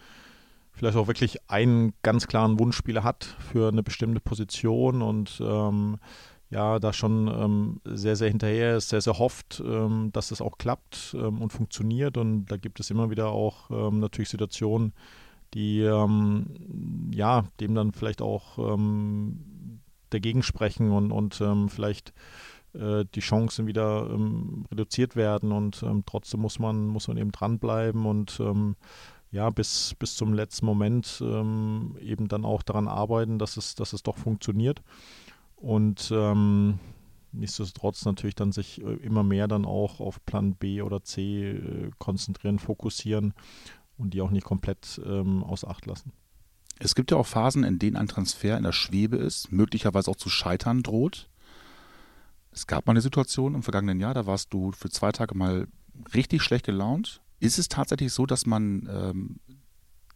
vielleicht 0.73 0.97
auch 0.97 1.07
wirklich 1.07 1.39
einen 1.51 1.95
ganz 2.03 2.27
klaren 2.27 2.59
Wunschspieler 2.59 3.05
hat 3.05 3.25
für 3.25 3.69
eine 3.69 3.83
bestimmte 3.83 4.21
Position 4.21 5.03
und 5.03 5.43
ähm, 5.45 5.99
ja, 6.51 6.79
da 6.79 6.93
schon 6.93 7.29
ähm, 7.29 7.81
sehr, 7.85 8.15
sehr 8.15 8.29
hinterher 8.29 8.77
ist, 8.77 8.91
sehr, 8.91 9.01
sehr 9.01 9.19
hofft, 9.19 9.63
ähm, 9.67 10.11
dass 10.13 10.31
es 10.31 10.43
auch 10.43 10.59
klappt 10.59 11.17
ähm, 11.19 11.41
und 11.41 11.51
funktioniert. 11.51 12.19
Und 12.19 12.47
da 12.47 12.59
gibt 12.59 12.79
es 12.79 12.91
immer 12.91 13.11
wieder 13.11 13.29
auch 13.29 13.71
ähm, 13.71 14.01
natürlich 14.01 14.29
Situationen, 14.29 14.93
die 15.55 15.81
ähm, 15.81 17.11
ja, 17.15 17.45
dem 17.61 17.75
dann 17.75 17.93
vielleicht 17.93 18.23
auch 18.23 18.79
dagegen 20.11 20.43
sprechen 20.43 20.91
und, 20.91 21.11
und 21.11 21.43
vielleicht 21.71 22.13
äh, 22.75 23.05
die 23.15 23.21
Chancen 23.21 23.67
wieder 23.67 24.09
ähm, 24.11 24.65
reduziert 24.71 25.17
werden 25.17 25.53
und 25.53 25.83
ähm, 25.83 26.05
trotzdem 26.07 26.41
muss 26.41 26.59
man, 26.59 26.87
muss 26.87 27.09
man 27.09 27.17
eben 27.17 27.33
dranbleiben 27.33 28.07
und 28.07 28.41
ähm, 28.41 28.77
ja, 29.31 29.49
bis, 29.49 29.95
bis 29.99 30.15
zum 30.15 30.35
letzten 30.35 30.67
Moment 30.67 31.23
ähm, 31.25 31.97
eben 32.01 32.29
dann 32.29 32.45
auch 32.45 32.63
daran 32.63 32.87
arbeiten, 32.87 33.39
dass 33.39 33.57
es, 33.57 33.75
dass 33.75 33.95
es 33.95 34.03
doch 34.03 34.19
funktioniert. 34.19 34.83
Und 35.57 36.13
ähm, 36.15 36.79
nichtsdestotrotz 37.33 38.05
natürlich 38.05 38.35
dann 38.35 38.53
sich 38.53 38.83
äh, 38.83 38.95
immer 38.97 39.23
mehr 39.23 39.49
dann 39.49 39.65
auch 39.65 40.01
auf 40.01 40.25
Plan 40.27 40.55
B 40.55 40.83
oder 40.83 41.03
C 41.03 41.53
äh, 41.53 41.91
konzentrieren, 41.99 42.59
fokussieren 42.59 43.33
und 43.97 44.13
die 44.13 44.21
auch 44.21 44.31
nicht 44.31 44.45
komplett 44.45 45.01
ähm, 45.05 45.43
außer 45.43 45.69
Acht 45.69 45.87
lassen. 45.87 46.13
Es 46.79 46.95
gibt 46.95 47.11
ja 47.11 47.17
auch 47.17 47.27
Phasen, 47.27 47.65
in 47.65 47.79
denen 47.79 47.97
ein 47.97 48.09
Transfer 48.09 48.57
in 48.57 48.65
der 48.65 48.73
Schwebe 48.73 49.17
ist, 49.17 49.53
möglicherweise 49.53 50.11
auch 50.11 50.17
zu 50.17 50.29
scheitern 50.29 50.83
droht. 50.83 51.31
Es 52.53 52.67
gab 52.67 52.87
mal 52.87 52.93
eine 52.93 53.01
Situation 53.01 53.55
im 53.55 53.63
vergangenen 53.63 53.99
Jahr, 53.99 54.15
da 54.15 54.27
warst 54.27 54.53
du 54.53 54.73
für 54.73 54.91
zwei 54.91 55.11
Tage 55.11 55.35
mal 55.35 55.67
richtig 56.15 56.43
schlecht 56.43 56.67
gelaunt. 56.67 57.23
Ist 57.41 57.59
es 57.59 57.69
tatsächlich 57.69 58.13
so, 58.13 58.27
dass 58.27 58.47
man 58.47 58.89
ähm, 58.91 59.41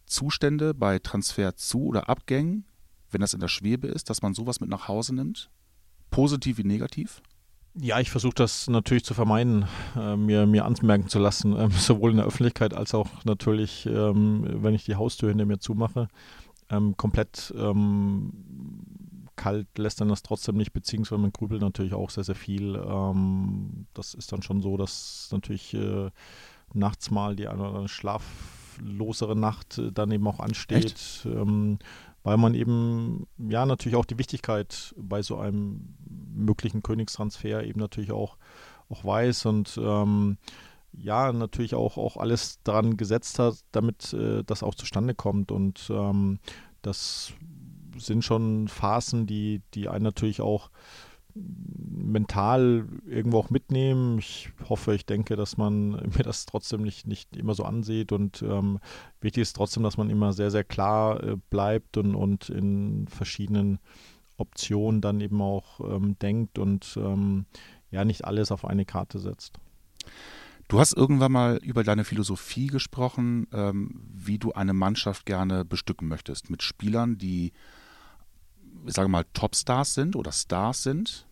Zustände 0.04 0.74
bei 0.74 0.98
Transfer 0.98 1.56
zu 1.56 1.86
oder 1.86 2.08
Abgängen, 2.08 2.66
wenn 3.10 3.20
das 3.20 3.34
in 3.34 3.40
der 3.40 3.48
Schwebe 3.48 3.88
ist, 3.88 4.10
dass 4.10 4.22
man 4.22 4.34
sowas 4.34 4.60
mit 4.60 4.68
nach 4.68 4.86
Hause 4.86 5.14
nimmt? 5.14 5.50
Positiv 6.10 6.58
wie 6.58 6.64
negativ? 6.64 7.22
Ja, 7.78 8.00
ich 8.00 8.10
versuche 8.10 8.34
das 8.34 8.68
natürlich 8.68 9.04
zu 9.04 9.12
vermeiden, 9.12 9.66
äh, 9.96 10.16
mir, 10.16 10.46
mir 10.46 10.64
anmerken 10.64 11.08
zu 11.08 11.18
lassen, 11.18 11.54
äh, 11.56 11.70
sowohl 11.78 12.10
in 12.10 12.18
der 12.18 12.26
Öffentlichkeit 12.26 12.74
als 12.74 12.94
auch 12.94 13.24
natürlich, 13.24 13.86
ähm, 13.86 14.62
wenn 14.62 14.74
ich 14.74 14.84
die 14.84 14.96
Haustür 14.96 15.30
hinter 15.30 15.46
mir 15.46 15.58
zumache. 15.58 16.08
Ähm, 16.68 16.96
komplett 16.96 17.54
ähm, 17.56 18.32
kalt 19.36 19.66
lässt 19.78 20.00
dann 20.00 20.08
das 20.08 20.22
trotzdem 20.22 20.56
nicht, 20.56 20.72
beziehungsweise 20.72 21.20
man 21.20 21.32
grübelt 21.32 21.60
natürlich 21.60 21.94
auch 21.94 22.10
sehr, 22.10 22.24
sehr 22.24 22.34
viel. 22.34 22.76
Ähm, 22.76 23.86
das 23.94 24.14
ist 24.14 24.32
dann 24.32 24.42
schon 24.42 24.62
so, 24.62 24.76
dass 24.76 25.28
natürlich 25.32 25.74
äh, 25.74 26.10
nachts 26.72 27.10
mal 27.10 27.36
die 27.36 27.48
eine 27.48 27.60
oder 27.60 27.68
andere 27.68 27.88
schlaflosere 27.88 29.36
Nacht 29.36 29.78
äh, 29.78 29.92
dann 29.92 30.10
eben 30.10 30.26
auch 30.26 30.40
ansteht. 30.40 31.26
Ähm, 31.26 31.78
weil 32.22 32.38
man 32.38 32.54
eben 32.54 33.28
ja 33.38 33.64
natürlich 33.66 33.94
auch 33.94 34.04
die 34.04 34.18
Wichtigkeit 34.18 34.92
bei 34.98 35.22
so 35.22 35.38
einem 35.38 35.94
möglichen 36.34 36.82
Königstransfer 36.82 37.62
eben 37.62 37.78
natürlich 37.78 38.10
auch, 38.10 38.36
auch 38.88 39.04
weiß 39.04 39.46
und 39.46 39.78
ähm, 39.80 40.36
ja, 40.92 41.32
natürlich 41.32 41.74
auch, 41.74 41.96
auch 41.98 42.16
alles 42.16 42.60
daran 42.64 42.96
gesetzt 42.96 43.38
hat, 43.38 43.58
damit 43.70 44.12
äh, 44.12 44.42
das 44.44 44.62
auch 44.62 44.74
zustande 44.74 45.14
kommt. 45.14 45.52
Und 45.52 45.88
ähm, 45.88 46.40
das 46.82 47.32
sind 47.98 48.24
schon 48.24 48.68
Phasen, 48.68 49.26
die, 49.26 49.62
die 49.74 49.88
einen 49.88 50.04
natürlich 50.04 50.40
auch 50.40 50.70
mental 51.34 52.86
irgendwo 53.06 53.38
auch 53.38 53.50
mitnehmen. 53.50 54.18
Ich 54.18 54.50
hoffe, 54.68 54.94
ich 54.94 55.06
denke, 55.06 55.36
dass 55.36 55.56
man 55.56 55.90
mir 56.16 56.22
das 56.22 56.46
trotzdem 56.46 56.82
nicht, 56.82 57.06
nicht 57.06 57.36
immer 57.36 57.54
so 57.54 57.64
ansieht 57.64 58.12
und 58.12 58.42
ähm, 58.42 58.78
wichtig 59.20 59.42
ist 59.42 59.56
trotzdem, 59.56 59.82
dass 59.82 59.96
man 59.96 60.10
immer 60.10 60.32
sehr, 60.32 60.50
sehr 60.50 60.64
klar 60.64 61.22
äh, 61.22 61.36
bleibt 61.50 61.96
und, 61.96 62.14
und 62.14 62.48
in 62.48 63.06
verschiedenen 63.08 63.78
Optionen 64.38 65.00
dann 65.00 65.20
eben 65.20 65.40
auch 65.40 65.80
ähm, 65.80 66.18
denkt 66.18 66.58
und 66.58 66.98
ähm, 67.00 67.46
ja 67.90 68.04
nicht 68.04 68.24
alles 68.24 68.52
auf 68.52 68.64
eine 68.64 68.84
Karte 68.84 69.18
setzt. 69.18 69.58
Du 70.68 70.80
hast 70.80 70.94
irgendwann 70.94 71.30
mal 71.30 71.58
über 71.62 71.84
deine 71.84 72.04
Philosophie 72.04 72.66
gesprochen, 72.66 73.46
ähm, 73.52 74.00
wie 74.12 74.38
du 74.38 74.52
eine 74.52 74.72
Mannschaft 74.72 75.24
gerne 75.24 75.64
bestücken 75.64 76.08
möchtest. 76.08 76.50
Mit 76.50 76.62
Spielern, 76.62 77.18
die, 77.18 77.52
ich 78.86 78.94
sage 78.94 79.08
mal, 79.08 79.24
Topstars 79.32 79.94
sind 79.94 80.16
oder 80.16 80.32
Stars 80.32 80.82
sind. 80.82 81.26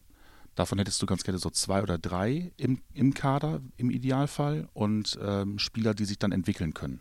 Davon 0.55 0.79
hättest 0.79 1.03
du 1.03 1.07
ganz 1.07 1.25
gerne 1.25 1.39
so 1.39 1.51
zwei 1.51 1.83
oder 1.83 1.99
drei 1.99 2.53
im, 2.57 2.81
im 2.93 3.13
Kader 3.13 3.61
im 3.77 3.91
Idealfall 3.91 4.69
und 4.73 5.19
ähm, 5.21 5.59
Spieler, 5.59 5.95
die 5.95 6.05
sich 6.05 6.19
dann 6.19 6.33
entwickeln 6.33 6.75
können. 6.75 7.01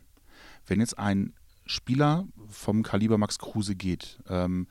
Wenn 0.66 0.80
jetzt 0.80 0.98
ein 0.98 1.34
Spieler 1.66 2.28
vom 2.50 2.84
Kaliber 2.84 3.18
Max 3.18 3.38
Kruse 3.38 3.76
geht, 3.76 4.20
ähm, 4.28 4.68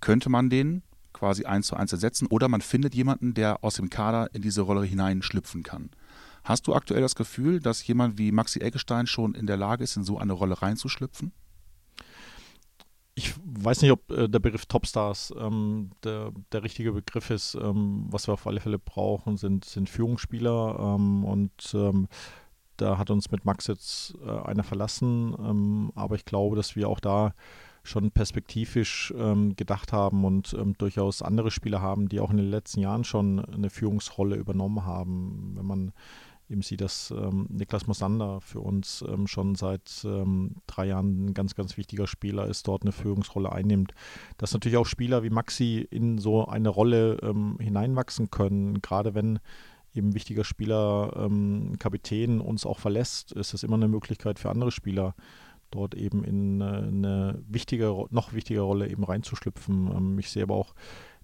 könnte 0.00 0.28
man 0.28 0.50
den 0.50 0.82
quasi 1.12 1.44
eins 1.44 1.68
zu 1.68 1.76
eins 1.76 1.92
ersetzen 1.92 2.26
oder 2.26 2.48
man 2.48 2.60
findet 2.60 2.94
jemanden, 2.94 3.34
der 3.34 3.64
aus 3.64 3.74
dem 3.74 3.90
Kader 3.90 4.34
in 4.34 4.42
diese 4.42 4.62
Rolle 4.62 4.84
hineinschlüpfen 4.84 5.62
kann. 5.62 5.90
Hast 6.44 6.66
du 6.66 6.74
aktuell 6.74 7.02
das 7.02 7.14
Gefühl, 7.14 7.60
dass 7.60 7.86
jemand 7.86 8.18
wie 8.18 8.32
Maxi 8.32 8.60
Eggestein 8.60 9.06
schon 9.06 9.34
in 9.34 9.46
der 9.46 9.56
Lage 9.56 9.84
ist, 9.84 9.96
in 9.96 10.04
so 10.04 10.18
eine 10.18 10.32
Rolle 10.32 10.60
reinzuschlüpfen? 10.60 11.32
Ich 13.14 13.34
weiß 13.44 13.82
nicht, 13.82 13.90
ob 13.90 14.10
äh, 14.10 14.28
der 14.28 14.38
Begriff 14.38 14.66
Topstars 14.66 15.34
ähm, 15.38 15.90
der, 16.04 16.32
der 16.52 16.62
richtige 16.62 16.92
Begriff 16.92 17.30
ist. 17.30 17.54
Ähm, 17.54 18.06
was 18.08 18.28
wir 18.28 18.34
auf 18.34 18.46
alle 18.46 18.60
Fälle 18.60 18.78
brauchen, 18.78 19.36
sind, 19.36 19.64
sind 19.64 19.88
Führungsspieler 19.88 20.96
ähm, 20.96 21.24
und 21.24 21.74
ähm, 21.74 22.08
da 22.76 22.96
hat 22.96 23.10
uns 23.10 23.30
mit 23.30 23.44
Max 23.44 23.66
jetzt 23.66 24.14
äh, 24.24 24.30
einer 24.30 24.62
verlassen, 24.62 25.34
ähm, 25.38 25.92
aber 25.94 26.14
ich 26.14 26.24
glaube, 26.24 26.56
dass 26.56 26.76
wir 26.76 26.88
auch 26.88 27.00
da 27.00 27.34
schon 27.82 28.10
perspektivisch 28.10 29.12
ähm, 29.16 29.56
gedacht 29.56 29.92
haben 29.92 30.24
und 30.24 30.54
durchaus 30.76 31.22
andere 31.22 31.50
Spieler 31.50 31.80
haben, 31.80 32.10
die 32.10 32.20
auch 32.20 32.30
in 32.30 32.36
den 32.36 32.50
letzten 32.50 32.80
Jahren 32.80 33.04
schon 33.04 33.42
eine 33.42 33.70
Führungsrolle 33.70 34.36
übernommen 34.36 34.84
haben. 34.84 35.52
Wenn 35.56 35.64
man 35.64 35.92
eben 36.50 36.62
sieht, 36.62 36.80
dass 36.80 37.10
ähm, 37.10 37.46
Niklas 37.48 37.86
Mosander 37.86 38.40
für 38.40 38.60
uns 38.60 39.04
ähm, 39.08 39.26
schon 39.26 39.54
seit 39.54 40.02
ähm, 40.04 40.56
drei 40.66 40.86
Jahren 40.86 41.26
ein 41.26 41.34
ganz, 41.34 41.54
ganz 41.54 41.76
wichtiger 41.76 42.06
Spieler 42.06 42.46
ist, 42.46 42.66
dort 42.66 42.82
eine 42.82 42.92
Führungsrolle 42.92 43.52
einnimmt. 43.52 43.92
Dass 44.36 44.52
natürlich 44.52 44.78
auch 44.78 44.86
Spieler 44.86 45.22
wie 45.22 45.30
Maxi 45.30 45.86
in 45.90 46.18
so 46.18 46.46
eine 46.46 46.68
Rolle 46.68 47.18
ähm, 47.22 47.56
hineinwachsen 47.60 48.30
können, 48.30 48.82
gerade 48.82 49.14
wenn 49.14 49.38
eben 49.94 50.14
wichtiger 50.14 50.44
Spieler, 50.44 51.12
ähm, 51.16 51.76
Kapitän 51.78 52.40
uns 52.40 52.66
auch 52.66 52.78
verlässt, 52.78 53.32
ist 53.32 53.54
es 53.54 53.62
immer 53.62 53.76
eine 53.76 53.88
Möglichkeit 53.88 54.38
für 54.38 54.50
andere 54.50 54.70
Spieler, 54.70 55.14
dort 55.70 55.94
eben 55.94 56.24
in 56.24 56.62
eine, 56.62 56.86
eine 56.86 57.42
wichtige, 57.48 58.06
noch 58.10 58.32
wichtige 58.32 58.60
Rolle 58.60 58.88
eben 58.88 59.04
reinzuschlüpfen. 59.04 59.90
Ähm, 59.94 60.18
ich 60.18 60.30
sehe 60.30 60.42
aber 60.42 60.54
auch 60.54 60.74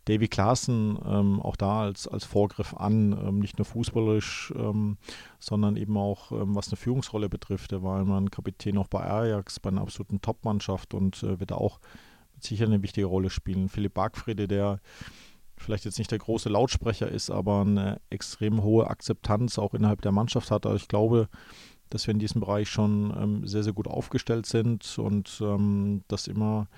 Davy 0.07 0.29
Klaassen 0.29 0.99
ähm, 1.05 1.41
auch 1.41 1.57
da 1.57 1.83
als, 1.83 2.07
als 2.09 2.25
Vorgriff 2.25 2.75
an, 2.75 3.13
ähm, 3.13 3.41
nicht 3.41 3.59
nur 3.59 3.65
fußballerisch, 3.65 4.53
ähm, 4.57 4.97
sondern 5.39 5.77
eben 5.77 5.97
auch 5.97 6.33
ähm, 6.33 6.55
was 6.55 6.69
eine 6.69 6.77
Führungsrolle 6.77 7.29
betrifft. 7.29 7.73
Er 7.73 7.83
war 7.83 8.01
immer 8.01 8.21
ein 8.21 8.31
Kapitän 8.31 8.79
auch 8.79 8.87
bei 8.87 9.05
Ajax, 9.05 9.61
bei 9.61 9.71
einer 9.71 9.83
absoluten 9.83 10.21
Top-Mannschaft 10.21 10.95
und 10.95 11.23
äh, 11.23 11.41
wird 11.41 11.53
auch 11.53 11.81
Sicherheit 12.39 12.73
eine 12.73 12.83
wichtige 12.83 13.07
Rolle 13.07 13.31
spielen. 13.31 13.69
Philipp 13.69 13.95
Bargfrede, 13.95 14.47
der 14.47 14.81
vielleicht 15.57 15.85
jetzt 15.85 15.99
nicht 15.99 16.11
der 16.11 16.19
große 16.19 16.49
Lautsprecher 16.49 17.11
ist, 17.11 17.31
aber 17.31 17.63
eine 17.63 18.01
extrem 18.11 18.63
hohe 18.63 18.89
Akzeptanz 18.89 19.59
auch 19.59 19.75
innerhalb 19.75 20.03
der 20.03 20.13
Mannschaft 20.13 20.51
hat. 20.51 20.67
Also 20.67 20.77
ich 20.77 20.89
glaube, 20.89 21.29
dass 21.91 22.07
wir 22.07 22.13
in 22.13 22.21
diesem 22.21 22.41
Bereich 22.41 22.69
schon 22.69 23.13
ähm, 23.17 23.47
sehr, 23.47 23.65
sehr 23.65 23.73
gut 23.73 23.89
aufgestellt 23.89 24.47
sind 24.47 24.99
und 24.99 25.41
ähm, 25.41 26.03
das 26.09 26.27
immer 26.27 26.69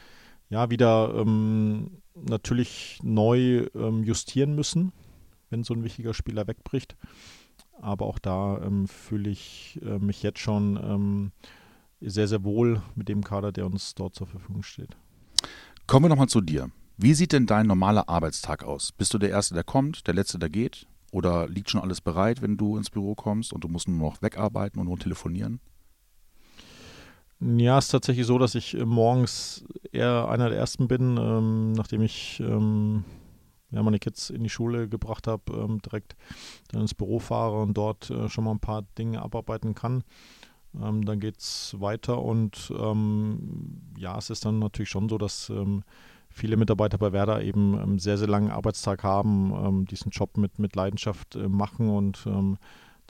ja 0.49 0.71
wieder 0.71 1.15
ähm, 1.15 2.03
natürlich 2.15 2.99
neu 3.03 3.67
ähm, 3.75 4.03
justieren 4.05 4.55
müssen, 4.55 4.93
wenn 5.51 5.65
so 5.65 5.75
ein 5.75 5.85
wichtiger 5.85 6.15
Spieler 6.15 6.47
wegbricht. 6.47 6.97
Aber 7.81 8.07
auch 8.07 8.19
da 8.19 8.61
ähm, 8.63 8.89
fühle 8.89 9.31
ich 9.31 9.81
äh, 9.83 9.99
mich 9.99 10.23
jetzt 10.23 10.41
schon 10.41 10.77
ähm, 10.83 11.33
sehr, 12.01 12.29
sehr 12.29 12.45
wohl 12.45 12.83
mit 12.95 13.09
dem 13.09 13.23
Kader, 13.23 13.53
der 13.53 13.67
uns 13.67 13.95
dort 13.95 14.15
zur 14.15 14.27
Verfügung 14.27 14.63
steht. 14.63 14.97
Kommen 15.87 16.05
wir 16.05 16.11
nochmal 16.11 16.29
zu 16.29 16.41
dir. 16.41 16.71
Wie 16.97 17.15
sieht 17.15 17.33
denn 17.33 17.47
dein 17.47 17.67
normaler 17.67 18.09
Arbeitstag 18.09 18.65
aus? 18.65 18.91
Bist 18.93 19.15
du 19.15 19.19
der 19.19 19.31
Erste, 19.31 19.55
der 19.55 19.65
kommt, 19.65 20.07
der 20.07 20.15
Letzte, 20.15 20.39
der 20.39 20.51
geht? 20.51 20.87
Oder 21.13 21.49
liegt 21.49 21.71
schon 21.71 21.81
alles 21.81 22.01
bereit, 22.01 22.43
wenn 22.43 22.57
du 22.57 22.77
ins 22.77 22.91
Büro 22.91 23.15
kommst 23.15 23.53
und 23.53 23.65
du 23.65 23.69
musst 23.69 23.89
nur 23.89 23.99
noch 23.99 24.21
wegarbeiten 24.21 24.81
und 24.81 24.89
nur 24.89 24.99
telefonieren? 24.99 25.61
Ja, 27.41 27.79
es 27.79 27.85
ist 27.87 27.91
tatsächlich 27.93 28.27
so, 28.27 28.39
dass 28.39 28.57
ich 28.57 28.77
äh, 28.77 28.85
morgens 28.85 29.65
eher 29.93 30.29
einer 30.29 30.49
der 30.49 30.59
ersten 30.59 30.89
bin, 30.89 31.17
ähm, 31.17 31.73
nachdem 31.73 32.03
ich 32.03 32.41
ähm, 32.41 33.05
ja, 33.71 33.83
meine 33.83 34.01
Kids 34.01 34.31
in 34.31 34.43
die 34.43 34.51
Schule 34.51 34.89
gebracht 34.89 35.29
habe, 35.29 35.53
ähm, 35.53 35.81
direkt 35.81 36.17
dann 36.73 36.81
ins 36.81 36.95
Büro 36.95 37.21
fahre 37.21 37.61
und 37.61 37.75
dort 37.75 38.11
äh, 38.11 38.29
schon 38.29 38.45
mal 38.45 38.53
ein 38.53 38.61
paar 38.61 38.83
Dinge 38.99 39.23
abarbeiten 39.23 39.77
kann. 39.77 40.03
Ähm, 40.83 41.05
dann 41.05 41.21
geht 41.21 41.39
es 41.39 41.77
weiter 41.79 42.21
und 42.21 42.73
ähm, 42.77 43.83
ja, 43.97 44.19
es 44.19 44.31
ist 44.31 44.45
dann 44.45 44.59
natürlich 44.59 44.91
schon 44.91 45.09
so, 45.09 45.17
dass 45.17 45.49
ähm, 45.51 45.85
viele 46.31 46.57
Mitarbeiter 46.57 46.99
bei 46.99 47.13
Werder 47.13 47.43
eben 47.43 47.79
einen 47.79 47.99
sehr, 48.01 48.19
sehr 48.19 48.29
langen 48.29 48.51
Arbeitstag 48.51 49.05
haben, 49.05 49.87
diesen 49.87 50.11
Job 50.11 50.37
mit, 50.37 50.59
mit 50.59 50.77
Leidenschaft 50.77 51.37
äh, 51.37 51.49
machen 51.49 51.89
und 51.89 52.27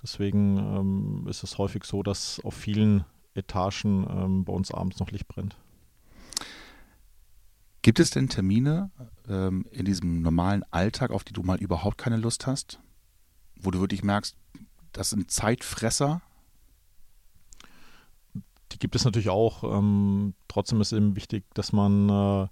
deswegen 0.02 1.26
ist 1.28 1.42
es 1.42 1.58
häufig 1.58 1.82
so, 1.85 2.04
dass 2.04 2.40
auf 2.44 2.54
vielen 2.54 3.04
Etagen 3.38 4.07
ähm, 4.11 4.45
bei 4.45 4.52
uns 4.52 4.73
abends 4.73 4.99
noch 5.00 5.11
Licht 5.11 5.28
brennt. 5.28 5.57
Gibt 7.83 8.00
es 8.00 8.11
denn 8.11 8.28
Termine 8.28 8.90
ähm, 9.28 9.64
in 9.71 9.85
diesem 9.85 10.21
normalen 10.21 10.62
Alltag, 10.71 11.11
auf 11.11 11.25
die 11.25 11.33
du 11.33 11.42
mal 11.42 11.59
überhaupt 11.59 11.97
keine 11.97 12.16
Lust 12.16 12.47
hast? 12.47 12.80
Wo 13.57 13.71
du 13.71 13.80
wirklich 13.80 14.02
merkst, 14.02 14.37
das 14.92 15.11
sind 15.11 15.30
Zeitfresser? 15.30 16.21
Die 18.73 18.78
gibt 18.78 18.95
es 18.95 19.04
natürlich 19.04 19.30
auch. 19.30 19.64
Ähm, 19.64 20.35
trotzdem 20.49 20.80
ist 20.80 20.92
eben 20.92 21.16
wichtig, 21.16 21.45
dass 21.54 21.73
man 21.73 22.09
äh, 22.09 22.49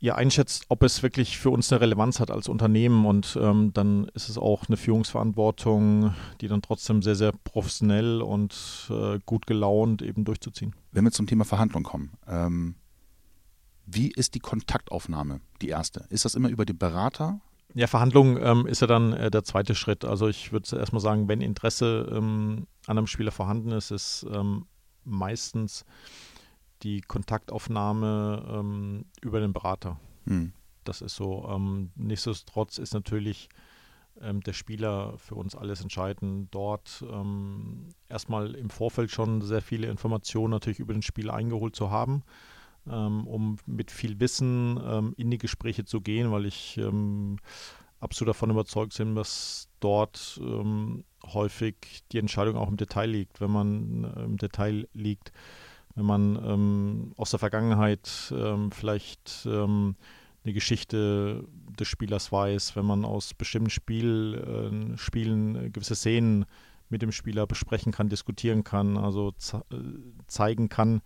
ihr 0.00 0.16
einschätzt, 0.16 0.64
ob 0.70 0.82
es 0.82 1.02
wirklich 1.02 1.38
für 1.38 1.50
uns 1.50 1.70
eine 1.70 1.82
Relevanz 1.82 2.20
hat 2.20 2.30
als 2.30 2.48
Unternehmen 2.48 3.06
und 3.06 3.38
ähm, 3.40 3.72
dann 3.72 4.06
ist 4.14 4.28
es 4.28 4.38
auch 4.38 4.66
eine 4.66 4.76
Führungsverantwortung, 4.76 6.14
die 6.40 6.48
dann 6.48 6.62
trotzdem 6.62 7.02
sehr, 7.02 7.16
sehr 7.16 7.32
professionell 7.44 8.22
und 8.22 8.90
äh, 8.90 9.18
gut 9.26 9.46
gelaunt 9.46 10.02
eben 10.02 10.24
durchzuziehen. 10.24 10.74
Wenn 10.90 11.04
wir 11.04 11.12
zum 11.12 11.26
Thema 11.26 11.44
Verhandlung 11.44 11.82
kommen, 11.82 12.12
ähm, 12.26 12.76
Wie 13.92 14.10
ist 14.12 14.34
die 14.34 14.40
Kontaktaufnahme, 14.40 15.40
die 15.60 15.68
erste? 15.68 16.06
Ist 16.10 16.24
das 16.24 16.34
immer 16.34 16.48
über 16.48 16.64
den 16.64 16.78
Berater? 16.78 17.40
Ja, 17.74 17.86
Verhandlung 17.86 18.38
ähm, 18.38 18.66
ist 18.66 18.80
ja 18.80 18.86
dann 18.86 19.12
äh, 19.12 19.30
der 19.30 19.44
zweite 19.44 19.74
Schritt. 19.74 20.04
Also 20.04 20.28
ich 20.28 20.52
würde 20.52 20.76
erstmal 20.76 21.00
sagen, 21.00 21.28
wenn 21.28 21.40
Interesse 21.40 22.08
ähm, 22.12 22.66
an 22.86 22.98
einem 22.98 23.06
Spieler 23.06 23.32
vorhanden 23.32 23.72
ist, 23.72 23.90
ist 23.90 24.26
ähm, 24.32 24.66
meistens 25.04 25.84
die 26.82 27.00
Kontaktaufnahme 27.00 28.44
ähm, 28.50 29.04
über 29.20 29.40
den 29.40 29.52
Berater. 29.52 29.98
Hm. 30.24 30.52
Das 30.84 31.02
ist 31.02 31.16
so. 31.16 31.48
Ähm, 31.48 31.90
nichtsdestotrotz 31.94 32.78
ist 32.78 32.94
natürlich 32.94 33.48
ähm, 34.20 34.40
der 34.40 34.52
Spieler 34.52 35.18
für 35.18 35.34
uns 35.34 35.54
alles 35.54 35.82
entscheidend. 35.82 36.48
Dort 36.54 37.04
erstmal 38.08 38.54
im 38.54 38.70
Vorfeld 38.70 39.10
schon 39.10 39.42
sehr 39.42 39.62
viele 39.62 39.88
Informationen 39.88 40.50
natürlich 40.50 40.80
über 40.80 40.92
den 40.92 41.02
Spieler 41.02 41.34
eingeholt 41.34 41.76
zu 41.76 41.90
haben 41.90 42.22
ähm, 42.88 43.26
um 43.26 43.58
mit 43.66 43.90
viel 43.90 44.20
Wissen 44.20 44.80
ähm, 44.84 45.14
in 45.16 45.30
die 45.30 45.38
Gespräche 45.38 45.84
zu 45.84 46.00
gehen, 46.00 46.30
weil 46.30 46.46
ich 46.46 46.76
ähm, 46.78 47.38
absolut 48.00 48.34
davon 48.34 48.50
überzeugt 48.50 48.96
bin, 48.96 49.14
dass 49.14 49.68
dort 49.80 50.40
ähm, 50.42 51.04
häufig 51.24 51.76
die 52.12 52.18
Entscheidung 52.18 52.56
auch 52.56 52.68
im 52.68 52.76
Detail 52.76 53.10
liegt, 53.10 53.40
wenn 53.40 53.50
man 53.50 54.04
äh, 54.04 54.24
im 54.24 54.36
Detail 54.36 54.88
liegt, 54.92 55.32
wenn 55.94 56.06
man 56.06 56.36
ähm, 56.44 57.12
aus 57.16 57.30
der 57.30 57.38
Vergangenheit 57.38 58.32
ähm, 58.36 58.70
vielleicht 58.72 59.46
eine 60.44 60.52
Geschichte 60.54 61.44
des 61.78 61.88
Spielers 61.88 62.32
weiß, 62.32 62.76
wenn 62.76 62.86
man 62.86 63.04
aus 63.04 63.34
bestimmten 63.34 63.70
Spiel, 63.70 64.92
äh, 64.94 64.98
Spielen 64.98 65.72
gewisse 65.72 65.94
Szenen 65.94 66.46
mit 66.88 67.02
dem 67.02 67.12
Spieler 67.12 67.46
besprechen 67.46 67.92
kann, 67.92 68.08
diskutieren 68.08 68.64
kann, 68.64 68.96
also 68.96 69.32
äh, 69.52 69.76
zeigen 70.26 70.68
kann, 70.68 71.02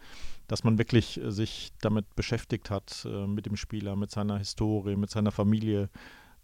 dass 0.46 0.64
man 0.64 0.78
wirklich 0.78 1.20
äh, 1.20 1.30
sich 1.30 1.72
damit 1.80 2.14
beschäftigt 2.14 2.70
hat, 2.70 3.06
äh, 3.08 3.26
mit 3.26 3.46
dem 3.46 3.56
Spieler, 3.56 3.96
mit 3.96 4.10
seiner 4.10 4.38
Historie, 4.38 4.96
mit 4.96 5.10
seiner 5.10 5.32
Familie. 5.32 5.90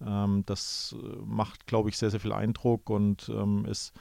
Ähm, 0.04 0.42
das 0.46 0.94
äh, 0.98 1.16
macht, 1.24 1.66
glaube 1.66 1.88
ich, 1.88 1.96
sehr, 1.96 2.10
sehr 2.10 2.20
viel 2.20 2.32
Eindruck 2.32 2.90
und 2.90 3.28
ähm, 3.28 3.64
ist 3.64 3.92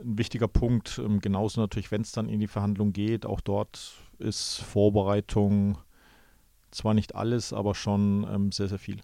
ein 0.00 0.18
wichtiger 0.18 0.48
Punkt. 0.48 0.98
Ähm, 0.98 1.20
genauso 1.20 1.60
natürlich, 1.60 1.90
wenn 1.90 2.02
es 2.02 2.12
dann 2.12 2.28
in 2.28 2.40
die 2.40 2.48
Verhandlung 2.48 2.92
geht, 2.92 3.26
auch 3.26 3.40
dort 3.40 3.92
ist 4.18 4.58
Vorbereitung 4.58 5.78
zwar 6.70 6.94
nicht 6.94 7.14
alles, 7.14 7.52
aber 7.52 7.74
schon 7.74 8.26
ähm, 8.30 8.52
sehr, 8.52 8.68
sehr 8.68 8.78
viel. 8.78 9.00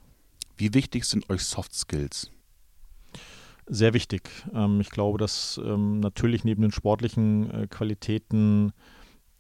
Wie 0.56 0.75
wichtig 0.75 1.04
sind 1.04 1.30
euch 1.30 1.42
Soft 1.42 1.75
Skills? 1.75 2.30
sehr 3.70 3.94
wichtig. 3.94 4.28
Ähm, 4.52 4.80
ich 4.80 4.90
glaube, 4.90 5.18
dass 5.18 5.61
ähm, 5.64 6.00
natürlich 6.00 6.44
neben 6.44 6.62
den 6.62 6.73
sportlichen 6.73 7.50
äh, 7.50 7.66
Qualitäten 7.68 8.73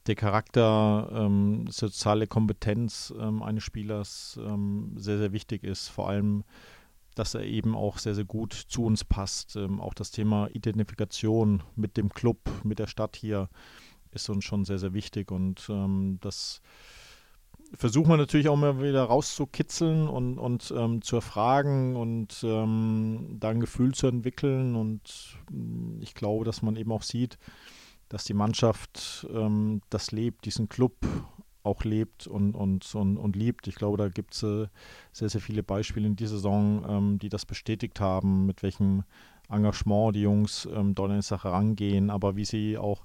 der 0.06 0.14
Charakter, 0.14 1.10
ähm, 1.12 1.66
soziale 1.68 2.26
Kompetenz 2.26 3.12
ähm, 3.20 3.42
eines 3.42 3.64
Spielers 3.64 4.40
sehr, 4.96 5.18
sehr 5.18 5.32
wichtig 5.32 5.62
ist. 5.62 5.88
Vor 5.88 6.08
allem, 6.08 6.44
dass 7.14 7.34
er 7.34 7.44
eben 7.44 7.74
auch 7.74 7.98
sehr, 7.98 8.14
sehr 8.14 8.24
gut 8.24 8.52
zu 8.52 8.84
uns 8.84 9.04
passt. 9.04 9.56
Ähm, 9.56 9.80
auch 9.80 9.94
das 9.94 10.10
Thema 10.10 10.48
Identifikation 10.52 11.62
mit 11.76 11.96
dem 11.96 12.10
Club, 12.10 12.38
mit 12.64 12.78
der 12.78 12.86
Stadt 12.86 13.16
hier 13.16 13.48
ist 14.12 14.28
uns 14.28 14.44
schon 14.44 14.64
sehr, 14.64 14.78
sehr 14.78 14.92
wichtig 14.92 15.30
und 15.30 15.70
das 16.20 16.62
versuchen 17.74 18.10
wir 18.10 18.16
natürlich 18.16 18.48
auch 18.48 18.56
mal 18.56 18.82
wieder 18.82 19.04
rauszukitzeln 19.04 20.08
und, 20.08 20.38
und 20.38 20.72
ähm, 20.76 21.02
zu 21.02 21.16
erfragen 21.16 21.96
und 21.96 22.42
ähm, 22.42 23.36
da 23.38 23.50
ein 23.50 23.60
Gefühl 23.60 23.92
zu 23.94 24.06
entwickeln. 24.06 24.74
Und 24.74 25.36
mm, 25.50 26.00
ich 26.00 26.14
glaube, 26.14 26.44
dass 26.44 26.62
man 26.62 26.76
eben 26.76 26.92
auch 26.92 27.02
sieht, 27.02 27.38
dass 28.08 28.24
die 28.24 28.34
Mannschaft 28.34 29.26
ähm, 29.32 29.82
das 29.90 30.10
lebt, 30.10 30.44
diesen 30.44 30.68
Club 30.68 30.94
auch 31.62 31.84
lebt 31.84 32.26
und, 32.26 32.54
und, 32.54 32.94
und, 32.94 33.16
und 33.16 33.36
liebt. 33.36 33.66
Ich 33.66 33.74
glaube, 33.74 33.96
da 33.96 34.08
gibt 34.08 34.34
es 34.34 34.42
äh, 34.42 34.66
sehr, 35.12 35.28
sehr 35.28 35.40
viele 35.40 35.62
Beispiele 35.62 36.06
in 36.06 36.16
dieser 36.16 36.36
Saison, 36.36 36.84
ähm, 36.88 37.18
die 37.18 37.28
das 37.28 37.46
bestätigt 37.46 38.00
haben, 38.00 38.46
mit 38.46 38.62
welchem 38.62 39.04
Engagement 39.48 40.14
die 40.14 40.22
Jungs 40.22 40.68
ähm, 40.72 40.94
dort 40.94 41.10
an 41.10 41.16
die 41.16 41.22
Sache 41.22 41.50
rangehen, 41.50 42.10
aber 42.10 42.36
wie 42.36 42.44
sie 42.44 42.78
auch 42.78 43.04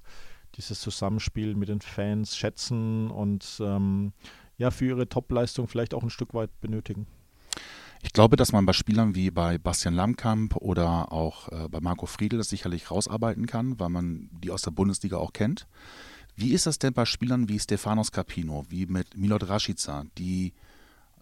dieses 0.54 0.80
Zusammenspiel 0.80 1.54
mit 1.54 1.68
den 1.68 1.80
Fans 1.80 2.36
schätzen 2.36 3.10
und 3.10 3.60
ähm, 3.60 4.12
ja 4.56 4.70
für 4.70 4.86
ihre 4.86 5.08
Topleistung 5.08 5.68
vielleicht 5.68 5.92
auch 5.92 6.02
ein 6.02 6.10
Stück 6.10 6.34
weit 6.34 6.50
benötigen. 6.60 7.06
Ich 8.02 8.12
glaube, 8.12 8.36
dass 8.36 8.52
man 8.52 8.66
bei 8.66 8.72
Spielern 8.72 9.14
wie 9.14 9.30
bei 9.30 9.58
Bastian 9.58 9.94
Lamkamp 9.94 10.56
oder 10.56 11.12
auch 11.12 11.48
äh, 11.48 11.68
bei 11.68 11.80
Marco 11.80 12.06
Friedl 12.06 12.38
das 12.38 12.48
sicherlich 12.48 12.90
rausarbeiten 12.90 13.46
kann, 13.46 13.80
weil 13.80 13.88
man 13.88 14.28
die 14.32 14.50
aus 14.50 14.62
der 14.62 14.70
Bundesliga 14.70 15.16
auch 15.16 15.32
kennt. 15.32 15.66
Wie 16.36 16.52
ist 16.52 16.66
das 16.66 16.78
denn 16.78 16.92
bei 16.92 17.06
Spielern 17.06 17.48
wie 17.48 17.58
Stefanos 17.58 18.12
Capino, 18.12 18.66
wie 18.68 18.86
mit 18.86 19.16
Milot 19.16 19.48
Rashica, 19.48 20.04
die 20.18 20.52